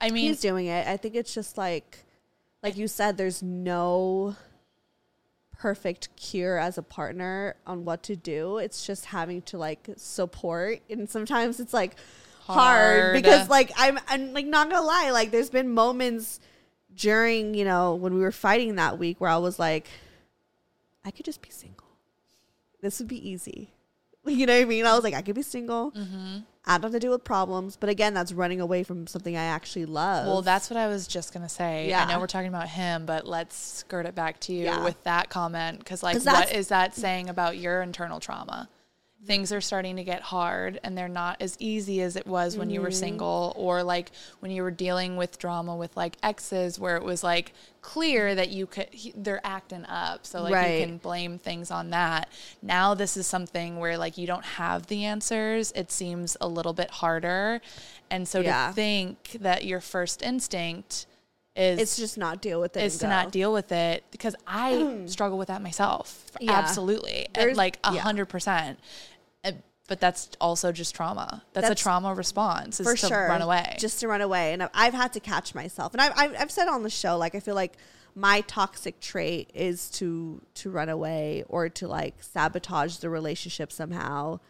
[0.00, 0.86] I mean, he's doing it.
[0.86, 2.04] I think it's just like
[2.64, 4.34] like you said there's no
[5.58, 8.56] perfect cure as a partner on what to do.
[8.56, 11.96] It's just having to like support and sometimes it's like
[12.40, 13.12] hard, Hard.
[13.14, 16.40] because like I'm I'm like not gonna lie, like there's been moments
[16.96, 19.88] during, you know, when we were fighting that week where I was like,
[21.04, 21.86] I could just be single.
[22.80, 23.73] This would be easy.
[24.34, 24.86] You know what I mean?
[24.86, 25.92] I was like, I could be single.
[25.92, 26.38] Mm-hmm.
[26.66, 27.76] I don't have to deal with problems.
[27.76, 30.26] But again, that's running away from something I actually love.
[30.26, 31.88] Well, that's what I was just gonna say.
[31.90, 32.04] Yeah.
[32.04, 34.82] I know we're talking about him, but let's skirt it back to you Yeah.
[34.82, 38.70] with that comment because, like, 'Cause what is that saying about your internal trauma?
[39.26, 42.68] Things are starting to get hard, and they're not as easy as it was when
[42.68, 42.84] you Mm-hmm.
[42.84, 44.10] were single, or like
[44.40, 48.50] when you were dealing with drama with like exes, where it was like clear that
[48.50, 50.80] you could he, they're acting up, so like Right.
[50.80, 52.28] you can blame things on that.
[52.60, 55.72] Now this is something where like you don't have the answers.
[55.72, 57.62] It seems a little bit harder,
[58.10, 58.68] and so Yeah.
[58.68, 61.06] to think that your first instinct
[61.56, 62.82] is It's just not deal with it.
[62.82, 66.26] is to not deal with it because I struggle with that myself.
[66.40, 66.50] Yeah.
[66.52, 67.28] Absolutely.
[67.32, 68.02] There's- like a yeah.
[69.44, 71.42] And- But that's also just trauma.
[71.52, 73.28] That's, a trauma response is for to sure.
[73.28, 73.76] run away.
[73.78, 74.52] just to run away.
[74.54, 75.92] And I've- had to catch myself.
[75.92, 77.76] And I've, I've, I've said on the show like i feel like
[78.16, 84.40] my toxic trait is to to run away or to like sabotage the relationship somehow.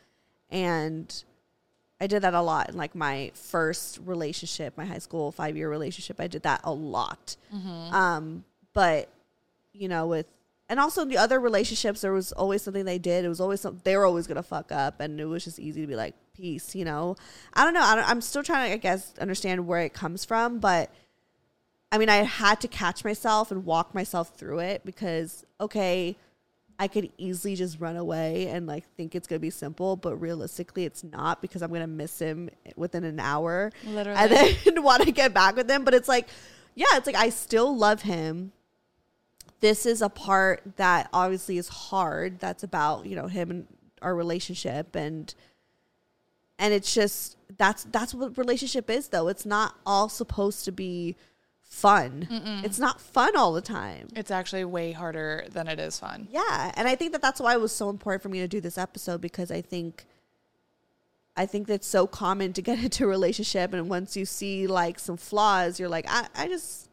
[0.51, 1.25] And
[2.01, 5.69] i did that a lot in like my first relationship my high school five year
[5.71, 6.21] relationship.
[6.21, 7.37] I did that a lot.
[7.91, 9.09] Um but
[9.73, 10.27] you know with
[10.69, 13.25] and also in the other relationships there was always something they did.
[13.25, 15.81] It was always something they were always gonna fuck up and it was just easy
[15.81, 17.17] to be like peace you know?
[17.53, 17.83] I don't know.
[17.83, 20.91] I don't, i'm still trying to i guess understand where it comes from but
[21.93, 26.17] i mean i had to catch myself and walk myself through it because okay
[26.79, 30.85] i could easily just run away and like think it's gonna be simple but realistically
[30.85, 33.71] it's not because i'm gonna miss him within an hour.
[33.87, 34.19] Literally.
[34.19, 35.85] and then want to get back with him.
[35.85, 36.29] But it's like
[36.75, 38.53] yeah it's like i still love him
[39.65, 43.67] this is a part that obviously is hard that's about you know him and
[44.03, 45.35] our relationship and
[46.59, 49.29] and it's just that's that's what relationship is though.
[49.29, 51.17] It's not all supposed to be
[51.63, 52.29] fun.
[52.63, 54.09] It's not fun all the time.
[54.15, 56.29] It's actually way harder than it is fun.
[56.31, 58.61] yeah and i think that that's why it was so important for me to do
[58.61, 60.05] this episode because i think
[61.37, 64.99] i think that's so common to get into a relationship and once you see like
[64.99, 66.91] some flaws you're like i, I just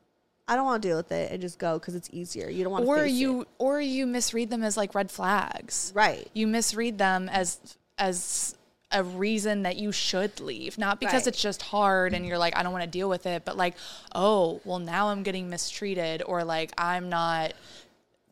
[0.51, 2.71] i don't want to deal with it and just go because it's easier you don't
[2.73, 3.47] want to Or you it.
[3.57, 5.91] or you misread them as like red flags.
[5.95, 7.59] right You misread them as
[7.97, 8.55] as
[8.93, 11.27] a reason that you should leave, not because Right.
[11.27, 13.75] it's just hard and you're like I don't want to deal with it, but like,
[14.13, 17.53] oh, well now I'm getting mistreated or like I'm not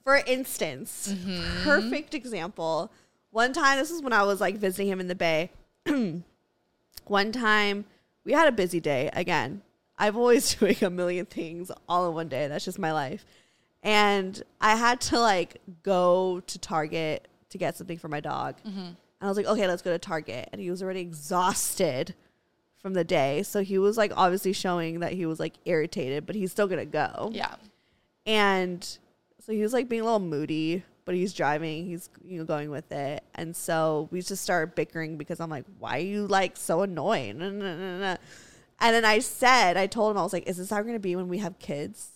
[0.04, 1.64] For instance, Mm-hmm.
[1.64, 2.92] perfect example.
[3.32, 5.52] One time, this is when I was like visiting him in the Bay.
[7.08, 7.86] one time,
[8.26, 9.10] we had a busy day.
[9.14, 9.62] Again,
[10.00, 12.48] I've always doing a million things all in one day.
[12.48, 13.26] That's just my life.
[13.84, 18.56] And I had to like go to Target to get something for my dog.
[18.66, 18.80] Mm-hmm.
[18.80, 20.50] And I was like, okay, let's go to Target.
[20.52, 22.16] And he was already exhausted
[22.82, 23.44] from the day.
[23.44, 26.80] So he was like obviously showing that he was like irritated, but he's still going
[26.80, 27.32] to go.
[27.34, 27.56] yeah.
[28.26, 28.84] And
[29.40, 32.70] so he was like being a little moody, but he's driving, he's you know going
[32.70, 33.24] with it.
[33.34, 37.40] And so we just started bickering because I'm like, why are you like so annoying?
[38.82, 41.00] And then I said, I told him, I was like, is this how we're gonna
[41.00, 42.10] be when we have kids?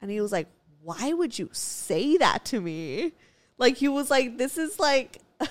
[0.00, 0.48] And he was like,
[0.82, 3.12] why would you say that to me?
[3.58, 5.18] Like he was like, this is like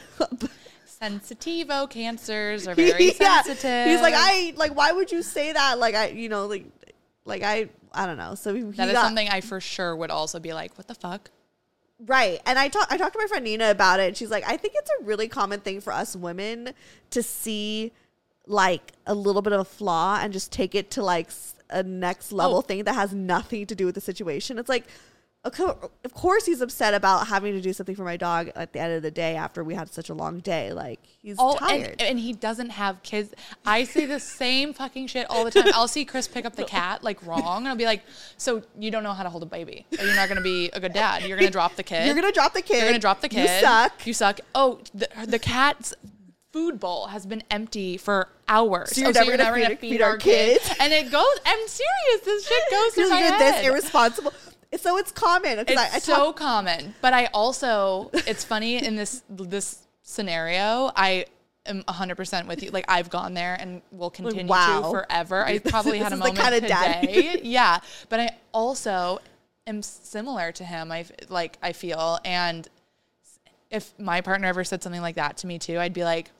[1.01, 3.41] Sensitivo cancers are very Yeah.
[3.43, 3.87] sensitive.
[3.87, 5.79] He's like, I like why would you say that?
[5.79, 6.65] Like I you know, like
[7.25, 8.35] like I I don't know.
[8.35, 10.87] So he, he that is got- something I for sure would also be like, what
[10.87, 11.29] the fuck?
[12.05, 12.41] Right.
[12.45, 14.57] And I talked I talked to my friend Nina about it and she's like, I
[14.57, 16.73] think it's a really common thing for us women
[17.11, 17.91] to see
[18.49, 21.29] like a little bit of a flaw and just take it to like
[21.69, 22.37] a next oh.
[22.37, 22.61] level Oh.
[22.61, 24.57] thing that has nothing to do with the situation.
[24.59, 24.85] It's like
[25.45, 25.57] of
[26.03, 28.93] of course he's upset about having to do something for my dog at the end
[28.93, 30.73] of the day after we had such a long day.
[30.73, 31.91] Like he's Oh, tired.
[31.91, 33.33] and, and he doesn't have kids.
[33.65, 35.71] I say the same fucking shit all the time.
[35.75, 38.01] I'll see Chris pick up the cat like wrong, and I'll be like,
[38.35, 39.85] "So you don't know how to hold a baby?
[39.97, 41.23] Or you're not gonna be a good dad.
[41.23, 42.05] You're gonna drop the kid.
[42.05, 42.77] You're gonna drop the kid.
[42.79, 43.43] You're gonna drop the kid.
[43.43, 44.05] You suck.
[44.07, 44.41] You suck.
[44.53, 45.93] Oh, the, the cat's
[46.51, 48.91] food bowl has been empty for hours.
[48.95, 50.69] So you're Oh, never gonna feed- feed our kids?
[50.79, 51.25] And it goes.
[51.45, 52.21] I'm serious.
[52.25, 54.33] This shit goes through You're my this irresponsible.
[54.77, 56.95] So it's common It's I, I so talk, common.
[57.01, 60.91] But I also, it's funny in this this scenario.
[60.95, 61.25] I
[61.65, 62.71] am 100% with you.
[62.71, 64.81] Like I've gone there and will continue wow.
[64.81, 65.45] to forever.
[65.45, 67.41] I probably had a moment kinda dad- today.
[67.43, 67.79] yeah,
[68.09, 69.19] but I also
[69.67, 70.91] am similar to him.
[70.91, 72.67] I like I feel and
[73.69, 76.31] if my partner ever said something like that to me too, I'd be like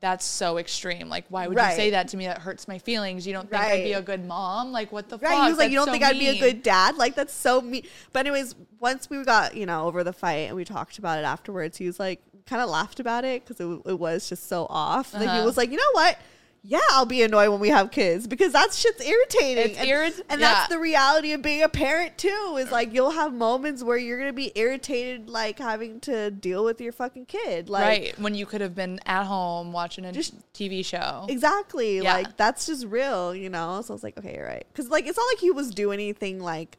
[0.00, 1.08] that's so extreme.
[1.08, 2.26] Like, why would you say that to me?
[2.26, 3.26] That hurts my feelings.
[3.26, 4.70] You don't think I'd be a good mom?
[4.70, 5.30] Like, what the Right.
[5.32, 5.44] fuck?
[5.44, 6.96] He was like, you don't so think I'd be a good dad?
[6.96, 7.82] Like, that's so mean.
[8.12, 11.24] But, anyways, once we got, you know, over the fight and we talked about it
[11.24, 14.66] afterwards, he was like, kind of laughed about it because it, it was just so
[14.70, 15.10] off.
[15.12, 15.44] Then he Uh-huh.
[15.44, 16.16] was like, you know what?
[16.62, 19.70] Yeah, I'll be annoyed when we have kids because that shit's irritating.
[19.70, 20.52] It's and, irrit- and yeah.
[20.52, 22.56] that's the reality of being a parent too.
[22.58, 26.80] Is like you'll have moments where you're gonna be irritated, like having to deal with
[26.80, 27.68] your fucking kid.
[27.68, 31.26] Like, right when you could have been at home watching a Just- TV show.
[31.28, 32.00] Exactly.
[32.00, 32.14] Yeah.
[32.14, 33.80] Like that's just real, you know.
[33.82, 34.66] So I was like, okay, you're right.
[34.72, 36.76] Because like it's not like he was doing anything like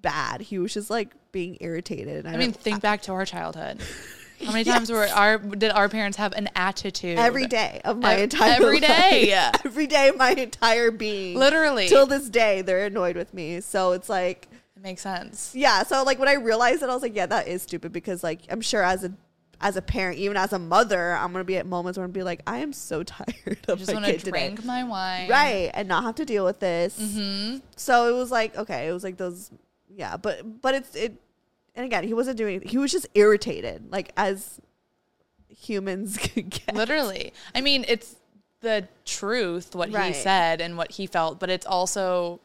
[0.00, 0.40] bad.
[0.40, 2.26] He was just like being irritated.
[2.26, 3.80] I mean, think back to our childhood.
[4.44, 8.16] How many times were our did our parents have an attitude every day of my
[8.16, 9.32] entire every day.
[9.34, 9.62] life.
[9.64, 11.88] every day of my entire being, Literally.
[11.88, 13.60] till this day, they're annoyed with me.
[13.60, 15.52] So it's like, It makes sense.
[15.54, 15.82] yeah.
[15.84, 18.40] So like when I realized it, I was like, yeah, that is stupid because like
[18.50, 19.12] I'm sure as a
[19.58, 22.20] as a parent, even as a mother, I'm gonna be at moments where I'm gonna
[22.20, 24.30] be like, I am so tired I of just my want to kid today.
[24.48, 25.30] drink my wine.
[25.30, 27.58] right and not have to deal with this Mm-hmm.
[27.74, 29.50] so it was like okay it was like those
[29.88, 31.14] yeah but but it's it
[31.76, 34.60] and again he wasn't doing he was just irritated like as
[35.48, 37.32] humans could get Literally.
[37.54, 38.16] I mean, it's
[38.60, 40.08] the truth, what Right.
[40.14, 42.40] he said and what he felt, but it's also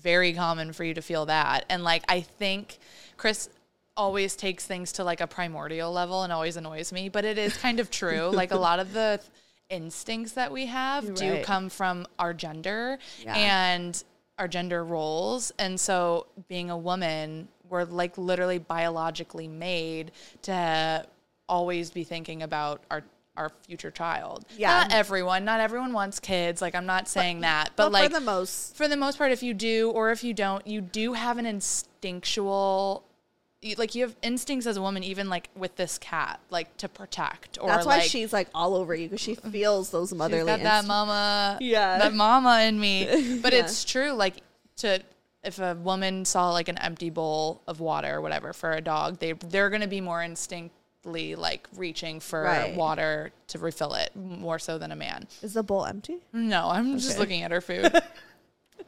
[0.00, 1.64] very common for you to feel that.
[1.68, 2.78] And like, I think
[3.16, 3.48] Chris
[3.96, 7.56] always takes things to like a primordial level and always annoys me, but it is
[7.56, 8.28] kind of true.
[8.32, 9.20] like, a lot of the
[9.68, 13.34] instincts that we have do come from our gender Yeah.
[13.34, 14.02] and
[14.38, 15.50] our gender roles.
[15.58, 20.12] And so, being a woman, we're like literally biologically made
[20.42, 21.06] to
[21.48, 23.02] always be thinking about our
[23.36, 24.44] our future child.
[24.56, 24.70] Yeah.
[24.70, 25.44] Not everyone.
[25.44, 26.62] Not everyone wants kids.
[26.62, 29.32] Like I'm not saying that, but, but like for the most for the most part,
[29.32, 33.02] if you do or if you don't, you do have an instinctual.
[33.76, 37.58] Like you have instincts as a woman, even like with this cat, like to protect
[37.60, 39.50] or that's why like, she's like all over you because she mm-hmm.
[39.50, 41.98] feels those She's motherly got that mama, Yeah.
[41.98, 43.38] that mama in me.
[43.42, 43.60] But Yeah.
[43.60, 44.12] it's true.
[44.12, 44.36] Like
[44.76, 45.02] to
[45.46, 49.18] if a woman saw like an empty bowl of water or whatever for a dog,
[49.20, 52.74] they they're gonna be more instinctly like reaching for Right.
[52.74, 55.28] water to refill it more so than a man.
[55.42, 57.18] is the bowl empty No, I'm just Okay.
[57.20, 57.92] looking at her food.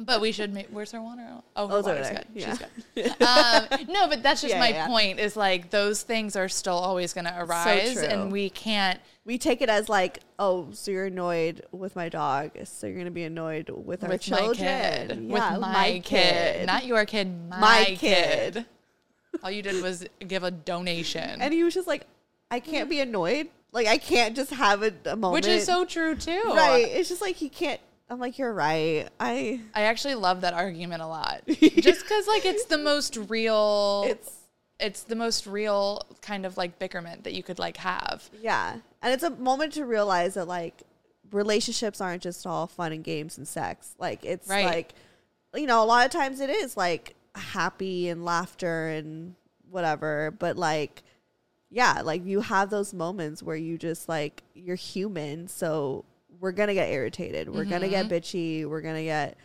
[0.00, 0.52] but we should.
[0.52, 1.26] Make, where's her water?
[1.56, 2.24] Oh, her Oh, water's good.
[2.34, 2.56] Yeah.
[2.56, 3.22] She's good.
[3.22, 4.86] um, no, but that's just Yeah, my yeah.
[4.86, 5.18] point.
[5.18, 8.04] Is like those things are still always going to arise, true.
[8.04, 9.00] and we can't.
[9.24, 13.10] we take it as like oh so you're annoyed with my dog so you're gonna
[13.10, 16.66] be annoyed with our children my kid, with my, kid.
[16.66, 18.54] not your kid, my, My kid.
[18.54, 18.66] kid.
[19.42, 22.06] All you did was give a donation, and he was just like
[22.50, 25.84] i can't be annoyed like i can't just have a, a moment which is so
[25.84, 26.42] true too.
[26.46, 27.80] right it's just like he can't
[28.10, 32.44] i'm like you're right i I actually love that argument a lot, just because like
[32.46, 34.04] it's the most real.
[34.06, 34.32] it's
[34.80, 38.28] it's the most real kind of like bickerment that you could like have.
[38.40, 40.82] yeah and it's a moment to realize that like
[41.32, 44.64] relationships aren't just all fun and games and sex like it's Right.
[44.64, 44.94] like
[45.54, 49.34] you know a lot of times it is like happy and laughter and
[49.70, 51.02] whatever but like
[51.70, 56.04] yeah like you have those moments where you just like you're human so
[56.40, 59.36] we're gonna get irritated we're gonna get bitchy we're gonna get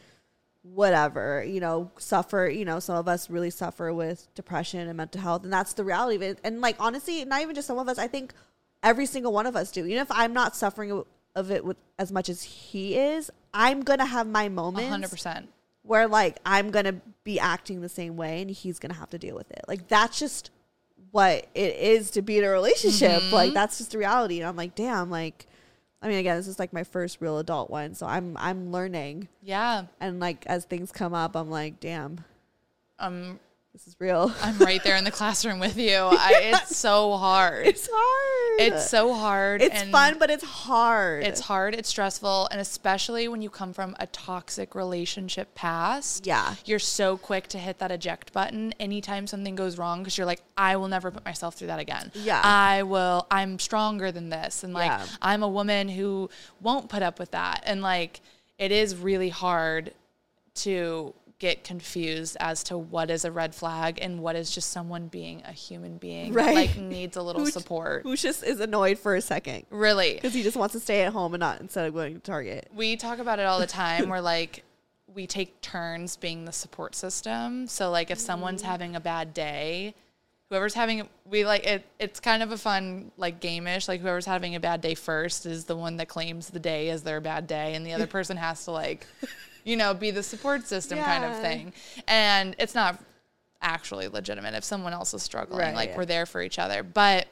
[0.61, 5.21] whatever you know suffer you know some of us really suffer with depression and mental
[5.21, 7.89] health and that's the reality of it and like honestly not even just some of
[7.89, 8.33] us i think
[8.81, 11.03] every single one of us do even if i'm not suffering
[11.35, 15.49] of it with as much as he is i'm gonna have my moments hundred percent.
[15.81, 19.35] where like I'm gonna be acting the same way and he's gonna have to deal
[19.35, 19.61] with it.
[19.67, 20.51] Like that's just
[21.11, 23.21] what it is to be in a relationship.
[23.21, 23.35] Mm-hmm.
[23.35, 24.39] Like that's just the reality.
[24.39, 25.47] And I'm like, damn, like
[26.03, 27.95] I mean again, this is like my first real adult one.
[27.95, 29.29] So I'm I'm learning.
[29.41, 29.85] Yeah.
[29.99, 32.23] And like as things come up, I'm like, damn,
[32.99, 33.39] Um,
[33.73, 34.31] this is real.
[34.41, 35.95] I'm right there in the classroom with you.
[35.95, 37.65] I, it's so hard.
[37.65, 38.61] it's hard.
[38.61, 39.63] It's so hard.
[39.63, 41.23] It's fun, but it's hard.
[41.23, 41.73] It's hard.
[41.73, 46.27] It's stressful, and especially when you come from a toxic relationship past.
[46.27, 46.53] Yeah.
[46.65, 50.43] you're so quick to hit that eject button anytime something goes wrong because you're like,
[50.55, 52.11] I will never put myself through that again.
[52.13, 52.41] Yeah.
[52.43, 53.25] I will.
[53.31, 55.05] I'm stronger than this, and like Yeah.
[55.19, 56.29] I'm a woman who
[56.61, 57.63] won't put up with that.
[57.65, 58.21] And like
[58.59, 59.93] it is really hard
[60.55, 65.07] to get confused as to what is a red flag and what is just someone
[65.07, 66.55] being a human being that Right.
[66.55, 68.03] like needs a little Who- support.
[68.03, 70.13] Who just is annoyed for a second really.
[70.13, 72.69] because he just wants to stay at home and not instead of going to Target.
[72.73, 74.63] we talk about it all the time We're like
[75.13, 78.67] we take turns being the support system so like if someone's mm.
[78.67, 79.95] having a bad day
[80.47, 84.55] whoever's having we like it it's kind of a fun like gameish like whoever's having
[84.55, 87.75] a bad day first is the one that claims the day as their bad day
[87.75, 89.05] and the other person has to like
[89.63, 91.73] you know be the support system kind of thing
[92.07, 92.99] and it's not
[93.61, 95.97] actually legitimate if someone else is struggling Right, like yeah.
[95.97, 97.27] we're there for each other but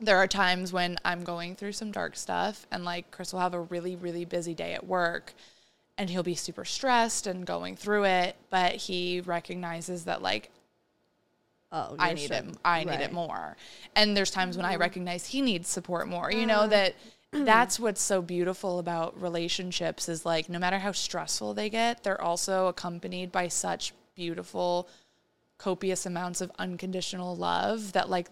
[0.00, 3.52] there are times when I'm going through some dark stuff and like Chris will have
[3.54, 5.34] a really, really busy day at work
[5.96, 10.50] and he'll be super stressed and going through it, but he recognizes that like
[11.72, 13.56] Oh, I need so- it I need it more.
[13.96, 14.80] And there's times when I Mm-hmm.
[14.82, 16.30] recognize he needs support more.
[16.30, 16.94] You know that
[17.32, 22.20] that's what's so beautiful about relationships is like no matter how stressful they get, they're
[22.20, 24.88] also accompanied by such beautiful
[25.58, 28.28] copious amounts of unconditional love that like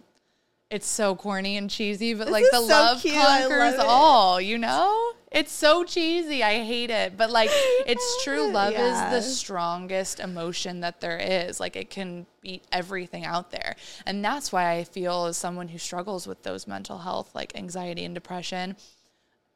[0.71, 3.15] it's so corny and cheesy, but like the so love cute.
[3.15, 5.13] Conquers love all, you know?
[5.33, 6.43] It's so cheesy.
[6.43, 7.17] I hate it.
[7.17, 8.51] But like it's true.
[8.51, 9.13] Love Yeah.
[9.13, 11.59] is the strongest emotion that there is.
[11.61, 13.77] Like it can beat everything out there.
[14.07, 18.05] And that's why I feel as someone who struggles with those mental health, like anxiety
[18.05, 18.77] and depression,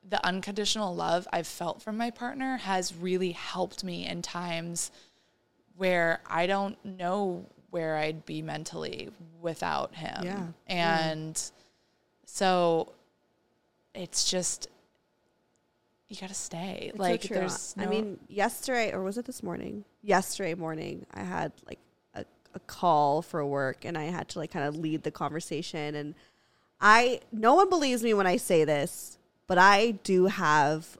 [0.08, 4.90] the unconditional love I've felt from my partner has really helped me in times
[5.76, 9.10] where I don't know where I'd be mentally
[9.40, 10.24] without him.
[10.24, 10.36] Yeah.
[10.38, 10.54] Mm.
[10.68, 11.42] And
[12.26, 12.92] So
[13.94, 14.68] it's just
[16.10, 16.88] you got to stay.
[16.90, 19.84] It's like so there's I mean, yesterday or was it this morning?
[20.02, 21.78] Yesterday morning, I had like
[22.14, 25.94] a, a call for work, and I had to like kind of lead the conversation.
[25.94, 26.16] And
[26.80, 30.98] I, no one believes me when I say this, but I do have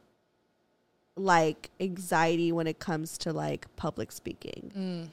[1.17, 4.71] like anxiety when it comes to like public speaking.
[4.77, 5.09] Mm,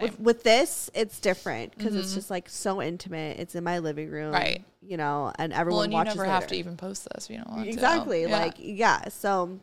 [0.00, 2.14] With, with this, it's different because it's mm-hmm.
[2.16, 3.38] just like so intimate.
[3.38, 4.64] It's in my living room, Right.
[4.80, 6.16] You know, and everyone well, and you watches.
[6.16, 7.62] never have to even post this you to.
[7.64, 8.28] exactly Yeah.
[8.38, 9.58] like yeah so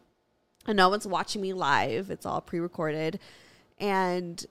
[0.68, 3.20] and no one's watching me live it's all pre-recorded
[3.80, 4.46] and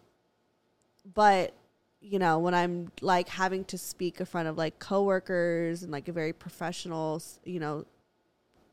[1.14, 1.52] but
[2.00, 6.08] you know when i'm like having to speak in front of like coworkers and like
[6.08, 7.84] a very professional you know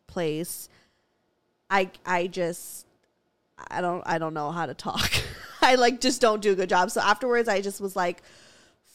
[0.07, 0.69] place
[1.69, 2.85] i i just
[3.69, 5.11] i don't i don't know how to talk
[5.71, 6.91] i like just don't do a good job.
[6.91, 8.21] So afterwards i just was like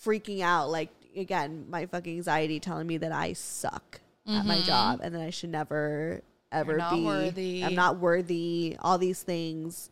[0.05, 0.71] freaking out.
[0.71, 5.23] Like again my fucking anxiety telling me that i suck at my job and that
[5.23, 6.21] i should never
[6.53, 6.79] ever Mm-hmm.
[6.79, 7.65] not be worthy.
[7.65, 9.91] i'm not worthy all these things.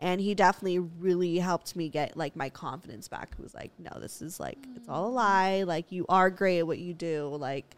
[0.00, 3.36] And he definitely really helped me get like my confidence back.
[3.36, 5.62] He was like no this is like it's all a lie.
[5.62, 7.28] Like you are great at what you do.
[7.38, 7.76] Like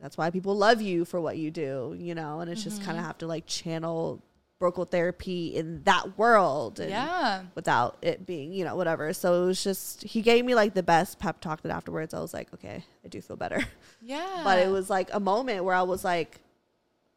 [0.00, 2.40] that's why people love you for what you do you know?
[2.40, 2.86] And it's just Mm-hmm.
[2.86, 4.22] kind of have to like channel
[4.62, 7.42] vocal therapy in that world and Yeah.
[7.56, 10.84] without it being you know whatever so it was just he gave me like the
[10.84, 13.60] best pep talk that afterwards i was like okay i do feel better
[14.00, 14.42] Yeah.
[14.44, 16.38] but it was like a moment where i was like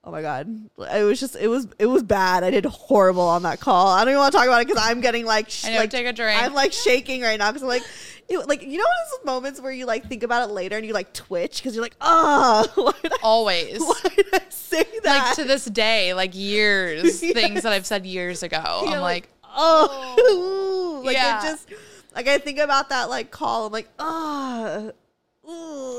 [0.07, 0.47] oh my god
[0.93, 3.99] it was just it was it was bad i did horrible on that call i
[3.99, 5.89] don't even want to talk about it because i'm getting like sh- I know, like
[5.89, 6.39] take a drink.
[6.41, 7.83] i'm like shaking right now because i'm like
[8.29, 10.93] it, like you know those moments where you like think about it later and you
[10.93, 13.79] like twitch because you're like oh did I, always.
[13.83, 17.33] why did I say that Like to this day, like years, Yes.
[17.33, 18.81] things that I've said years ago.
[18.85, 21.39] You're I'm like, oh, like Yeah.
[21.39, 21.69] it just
[22.15, 23.67] like I think about that like call.
[23.67, 24.91] I'm like, oh,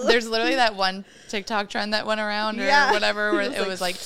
[0.07, 2.91] there's literally that one TikTok trend that went around or Yeah.
[2.93, 3.97] whatever where It it was was like,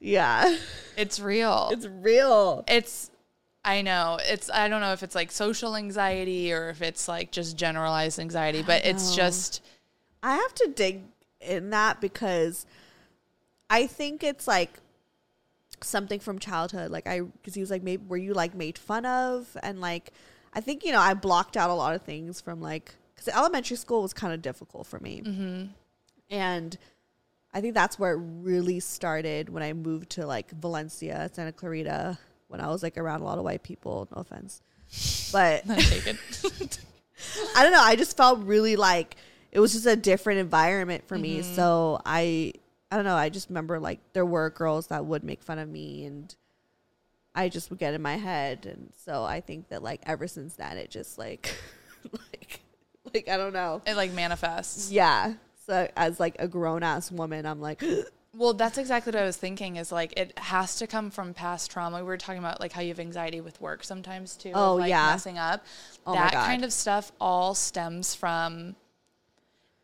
[0.00, 0.56] yeah,
[0.96, 1.68] it's real.
[1.72, 2.64] it's real.
[2.68, 3.10] it's
[3.64, 4.18] I know.
[4.22, 8.18] It's I don't know if it's like social anxiety or if it's like just generalized
[8.20, 9.16] anxiety, but it's know.
[9.16, 9.62] just
[10.22, 11.02] I have to dig
[11.40, 12.66] in that because
[13.68, 14.78] I think it's like
[15.82, 16.90] something from childhood.
[16.90, 19.56] Like I, because he was like, maybe were you like made fun of?
[19.62, 20.12] And like,
[20.54, 23.76] I think you know, I blocked out a lot of things from like because elementary
[23.76, 25.64] school was kind of difficult for me, mm-hmm.
[26.30, 26.78] and
[27.52, 32.18] I think that's where it really started when I moved to like Valencia, Santa Clarita,
[32.48, 34.08] when I was like around a lot of white people.
[34.14, 34.62] No offense,
[35.32, 35.64] but.
[37.56, 37.80] I don't know.
[37.80, 39.16] I just felt really like
[39.52, 41.42] it was just a different environment for me.
[41.42, 42.52] So I,
[42.90, 43.16] I don't know.
[43.16, 46.34] I just remember like there were girls that would make fun of me, and
[47.34, 48.66] I just would get in my head.
[48.66, 51.54] And so I think that like ever since then, it just like,
[52.12, 52.60] like,
[53.14, 53.82] like I don't know.
[53.86, 54.90] it like manifests.
[54.90, 55.34] Yeah.
[55.66, 57.82] So as like a grown ass woman, I'm like,
[58.36, 61.70] Well, that's exactly what I was thinking is like it has to come from past
[61.70, 61.98] trauma.
[61.98, 64.52] We were talking about like how you have anxiety with work sometimes too.
[64.54, 65.06] Oh, like, yeah.
[65.06, 65.64] Messing up.
[66.06, 68.76] Oh my that kind of stuff all stems from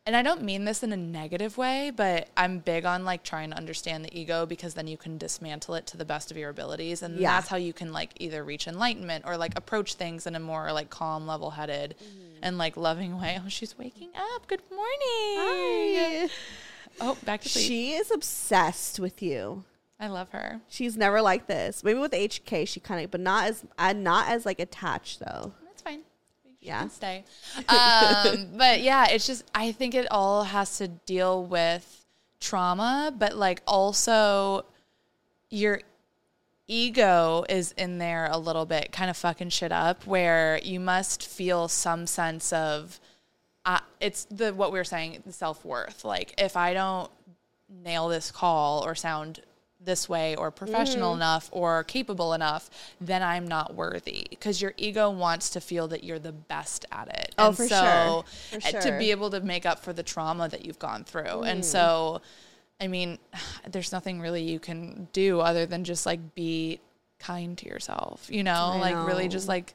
[0.05, 3.51] and I don't mean this in a negative way, but I'm big on like trying
[3.51, 6.49] to understand the ego because then you can dismantle it to the best of your
[6.49, 7.01] abilities.
[7.01, 7.35] And Yeah.
[7.35, 10.71] that's how you can like either reach enlightenment or like approach things in a more
[10.73, 12.39] like calm, level headed Mm-hmm.
[12.43, 13.39] and like loving way.
[13.43, 14.47] Oh, she's waking up.
[14.47, 14.89] Good morning.
[14.99, 16.29] Hi.
[17.01, 17.65] Oh, back to sleep.
[17.65, 19.63] she is obsessed with you.
[19.99, 20.59] I love her.
[20.67, 21.81] She's never like this.
[21.83, 25.53] Maybe with HK, she kind of, but not as, uh, not as like attached though.
[26.65, 27.23] That's fine.
[27.63, 28.27] She Yeah.
[28.27, 28.33] stay.
[28.43, 32.05] Um, but yeah, it's just I think it all has to deal with
[32.39, 34.65] trauma, but like also
[35.49, 35.81] your
[36.67, 41.25] ego is in there a little bit, kind of fucking shit up, where you must
[41.27, 42.99] feel some sense of.
[43.65, 46.03] Uh, it's the what we were saying, self worth.
[46.03, 47.09] Like if I don't
[47.69, 49.41] nail this call or sound
[49.83, 51.21] this way or professional Mm-hmm.
[51.21, 52.69] enough or capable enough,
[53.01, 54.25] then I'm not worthy.
[54.29, 57.35] Because your ego wants to feel that you're the best at it.
[57.37, 58.59] Oh, and for so sure.
[58.61, 58.81] For uh, sure.
[58.81, 58.83] Mm.
[58.93, 61.43] to be able to make up for the trauma that you've gone through.
[61.43, 62.21] And so
[62.81, 63.17] I mean,
[63.71, 66.79] there's nothing really you can do other than just like be
[67.19, 68.71] kind to yourself, you know?
[68.73, 69.73] I like really just like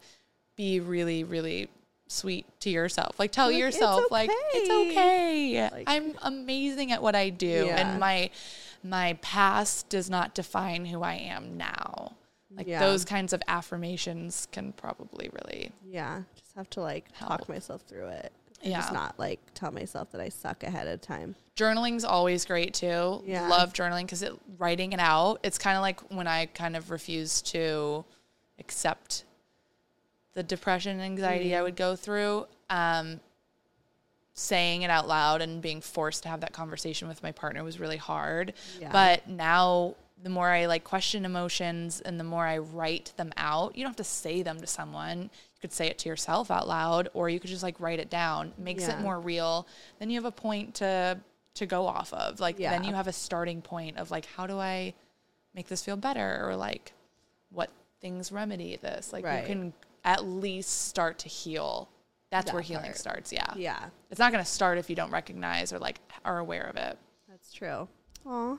[0.57, 1.69] be really, really
[2.09, 3.19] sweet to yourself.
[3.19, 5.65] Like tell Like, it's yourself like it's okay.
[5.67, 5.71] okay.
[5.75, 7.77] Like- I'm amazing at what I do Yeah.
[7.77, 8.31] and my
[8.83, 12.17] my past does not define who I am now.
[12.51, 12.81] Like Yeah.
[12.81, 16.23] those kinds of affirmations can probably really Yeah.
[16.37, 18.33] Just have to like talk myself through it.
[18.63, 18.81] And Yeah.
[18.81, 21.35] Just not like tell myself that I suck ahead of time.
[21.55, 23.23] journaling's always great too.
[23.27, 23.49] Yeah.
[23.49, 25.41] Love journaling because it writing it out.
[25.43, 28.05] It's kind of like when I kind of refused to
[28.61, 29.25] accept
[30.35, 31.59] the depression and anxiety Mm.
[31.59, 32.47] I would go through.
[32.71, 33.21] Um,
[34.39, 37.81] saying it out loud and being forced to have that conversation with my partner was
[37.81, 38.53] really hard.
[38.81, 38.93] Yeah.
[38.93, 43.77] But now the more I like question emotions and the more I write them out,
[43.77, 45.23] you don't have to say them to someone.
[45.23, 48.11] You could say it to yourself out loud or you could just like write it
[48.11, 48.53] down.
[48.59, 48.99] Makes Yeah.
[48.99, 49.67] it more real.
[49.99, 51.19] Then you have a point to
[51.55, 52.39] to go off of.
[52.39, 54.95] Like then you have a starting point of like how do I
[55.55, 56.93] make this feel better or like
[57.51, 57.71] what
[58.01, 59.13] things remedy this.
[59.13, 59.41] Like Right.
[59.41, 59.73] you can
[60.05, 61.89] at least start to heal.
[62.31, 62.97] That's That where healing part.
[62.99, 63.33] starts.
[63.33, 63.53] Yeah.
[63.57, 66.77] Yeah, It's not going to start if you don't recognize or like are aware of
[66.77, 66.99] it.
[67.29, 67.89] that's true.
[68.27, 68.57] Aw,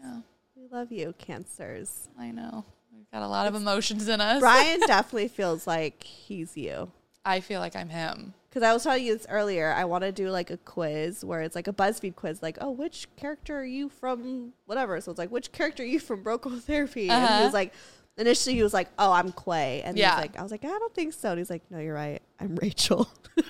[0.00, 0.20] Yeah.
[0.54, 2.08] we love you, cancers.
[2.18, 2.64] I know.
[2.94, 4.40] We've got a lot of emotions in us.
[4.40, 6.90] Brian definitely feels like he's you.
[7.24, 8.34] I feel like I'm him.
[8.48, 11.42] Because I was telling you this earlier, I want to do like a quiz where
[11.42, 14.98] it's like a BuzzFeed quiz, like, oh, which character are you from whatever?
[15.00, 17.10] So it's like, which character are you from Broke Girl Therapy?
[17.10, 17.44] And he Uh-huh.
[17.44, 17.74] was like,
[18.18, 19.82] initially he was like, oh, I'm Quay.
[19.82, 20.10] And Yeah.
[20.16, 21.30] he's like, I was like, I don't think so.
[21.30, 22.20] And he's like, no, you're right.
[22.40, 23.08] I'm Rachel.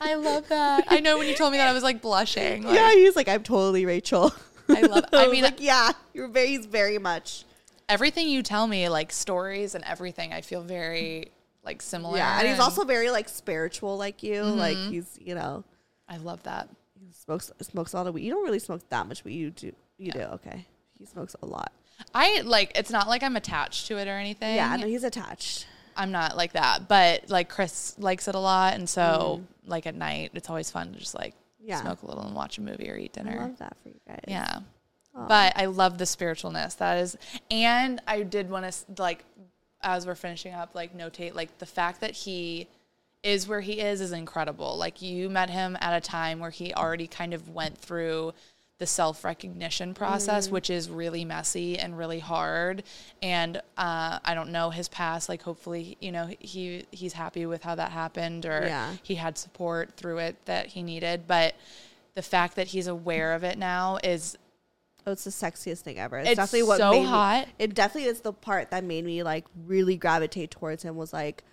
[0.00, 0.84] I love that.
[0.88, 2.62] I know when you told me that I was like blushing.
[2.64, 4.32] Like, yeah, he's like, I'm totally Rachel.
[4.68, 7.44] I love I was mean like, yeah, you're very, he's very much.
[7.88, 11.32] everything you tell me like stories and everything I feel very
[11.64, 12.16] like similar.
[12.16, 12.38] Yeah.
[12.38, 14.42] And he's also very like spiritual like you.
[14.42, 14.92] Like Mm-hmm.
[14.92, 15.64] he's, you know,
[16.08, 16.68] I love that.
[16.98, 18.24] he smokes, smokes a lot of weed.
[18.24, 19.72] You don't really smoke that much, but you do.
[19.98, 20.20] You do.
[20.20, 20.66] Okay.
[20.98, 21.72] He smokes a lot.
[22.14, 24.54] I like it's not like I'm attached to it or anything.
[24.56, 25.66] Yeah, no, he's attached.
[25.96, 29.94] I'm not like that, but like Chris likes it a lot and so like at
[29.94, 31.70] night it's always fun to just like Mm.
[31.70, 31.80] Yeah.
[31.82, 33.40] smoke a little and watch a movie or eat I dinner.
[33.40, 34.20] love that for you guys.
[34.28, 34.60] Yeah.
[35.12, 36.76] But I love the spiritualness.
[36.78, 37.16] That is,
[37.50, 39.24] and I did want to like,
[39.82, 42.68] as we're finishing up, like notate like the fact that he
[43.24, 44.76] is where he is is incredible.
[44.78, 48.32] Like you met him at a time where he already kind of went through
[48.78, 52.84] the self recognition process, which is really messy and really hard.
[53.20, 55.28] And uh, I don't know his past.
[55.28, 58.92] Like hopefully, you know, he he's happy with how that happened, or Yeah.
[59.02, 61.26] he had support through it that he needed.
[61.26, 61.54] But
[62.14, 64.38] the fact that he's aware of it now is
[65.06, 66.18] Oh, it's the sexiest thing ever.
[66.18, 67.46] It's, It's definitely what so made hot.
[67.46, 70.96] Me, it definitely is the part that made me like really gravitate towards him.
[70.96, 71.44] Was like,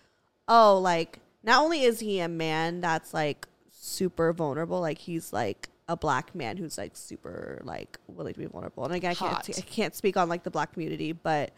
[0.48, 5.70] oh, like not only is he a man that's like super vulnerable, like he's like
[5.88, 8.86] a black man who's like super like willing to be vulnerable.
[8.86, 11.52] And again, I can't I can't speak on like the black community, but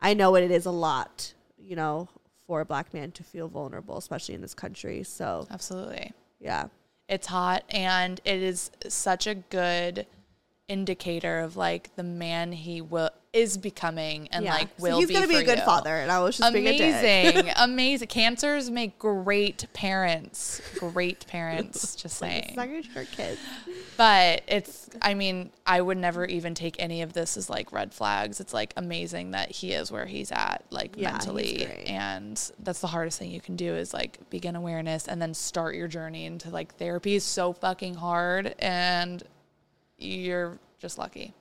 [0.00, 1.34] I know what it is a lot.
[1.58, 2.08] You know,
[2.46, 5.02] for a black man to feel vulnerable, especially in this country.
[5.02, 6.12] So absolutely.
[6.40, 6.68] yeah,
[7.08, 10.06] It's hot and it is such a good
[10.68, 14.54] indicator of like the man he will is becoming and yeah.
[14.54, 15.64] like So will he's be gonna be a good you.
[15.64, 15.94] father.
[15.96, 16.48] And I was just.
[16.54, 18.06] Amazing, amazing.
[18.06, 20.62] Cancers make great parents.
[20.78, 21.96] Great parents.
[21.96, 22.54] Just saying.
[22.56, 23.40] Good for kids.
[23.96, 27.92] But it's, I mean, I would never even take any of this as like red
[27.92, 28.38] flags.
[28.38, 31.66] It's like amazing that he is where he's at, like Yeah, mentally.
[31.86, 35.74] And that's the hardest thing you can do is like begin awareness and then start
[35.74, 38.54] your journey into like therapy is so fucking hard.
[38.60, 39.24] And
[40.04, 41.32] you're just lucky.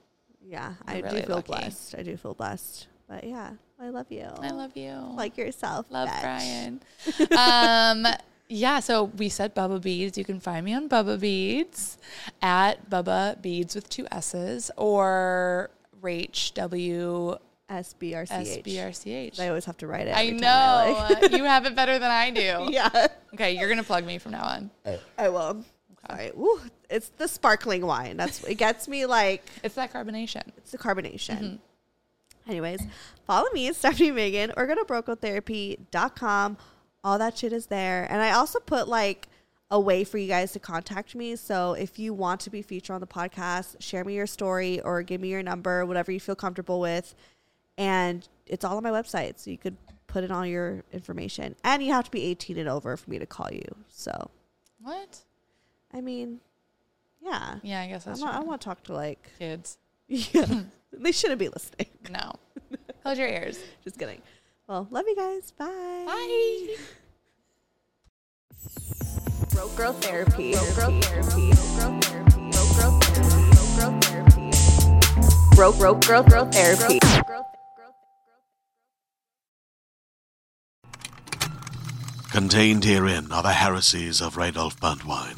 [0.46, 1.48] Yeah, You're I really do feel lucky.
[1.48, 1.96] blessed.
[1.98, 2.88] I do feel blessed.
[3.08, 4.28] But yeah, I love you.
[4.42, 4.92] I love you.
[5.16, 5.86] like yourself.
[5.90, 6.22] Love bitch.
[6.22, 6.82] Brian.
[8.06, 8.14] um,
[8.50, 10.18] yeah, so we said Bubba Beads.
[10.18, 11.98] You can find me on Bubba Beads
[12.42, 15.70] at Bubba Beads with two S's or
[16.02, 17.38] Rach W
[17.70, 18.48] S B R C H.
[18.48, 19.40] S B R C H.
[19.40, 20.16] I always have to write it.
[20.16, 22.68] I every time know like- you have it better than I do.
[22.70, 24.72] yeah, Okay, you're gonna plug me from now on.
[25.18, 25.64] I will.
[26.10, 26.34] All right.
[26.90, 28.18] It's the sparkling wine.
[28.18, 28.56] That's it.
[28.56, 30.42] Gets me like It's that carbonation.
[30.58, 31.40] it's the carbonation.
[31.40, 31.56] Mm-hmm.
[32.52, 32.82] Anyways,
[33.26, 36.58] follow me, Stephanie Megan, or go to brokegirltherapy.com.
[37.04, 38.06] All that shit is there.
[38.10, 39.28] And I also put like
[39.72, 41.36] a way for you guys to contact me.
[41.36, 45.02] So if you want to be featured on the podcast, share me your story or
[45.04, 47.16] give me your number, whatever you feel comfortable with.
[47.78, 49.40] And it's all on my website.
[49.40, 49.76] So you could
[50.08, 51.56] put in all your information.
[51.64, 53.64] And you have to be 18 and over for me to call you.
[53.90, 54.30] So,
[54.82, 55.20] What?
[55.94, 56.40] I mean,
[57.24, 57.56] yeah.
[57.62, 59.78] Yeah, I guess I that's want, I want to talk to like, Kids.
[60.08, 60.62] yeah.
[60.94, 61.88] they shouldn't be listening.
[62.10, 62.34] No.
[63.04, 63.60] Close your ears.
[63.84, 64.22] Just kidding.
[64.68, 65.52] Well, love you guys.
[65.52, 65.68] Bye.
[66.06, 66.76] Bye.
[69.54, 70.54] Broke Girl Therapy.
[70.54, 71.52] Broke Girl Therapy.
[71.52, 72.52] Broke Girl Therapy.
[72.56, 72.78] Broke
[73.78, 74.52] Girl Therapy.
[75.56, 77.00] Broke Broke Girl Girl Therapy.
[82.32, 85.38] Contained herein are the heresies of Radolf Burntwine,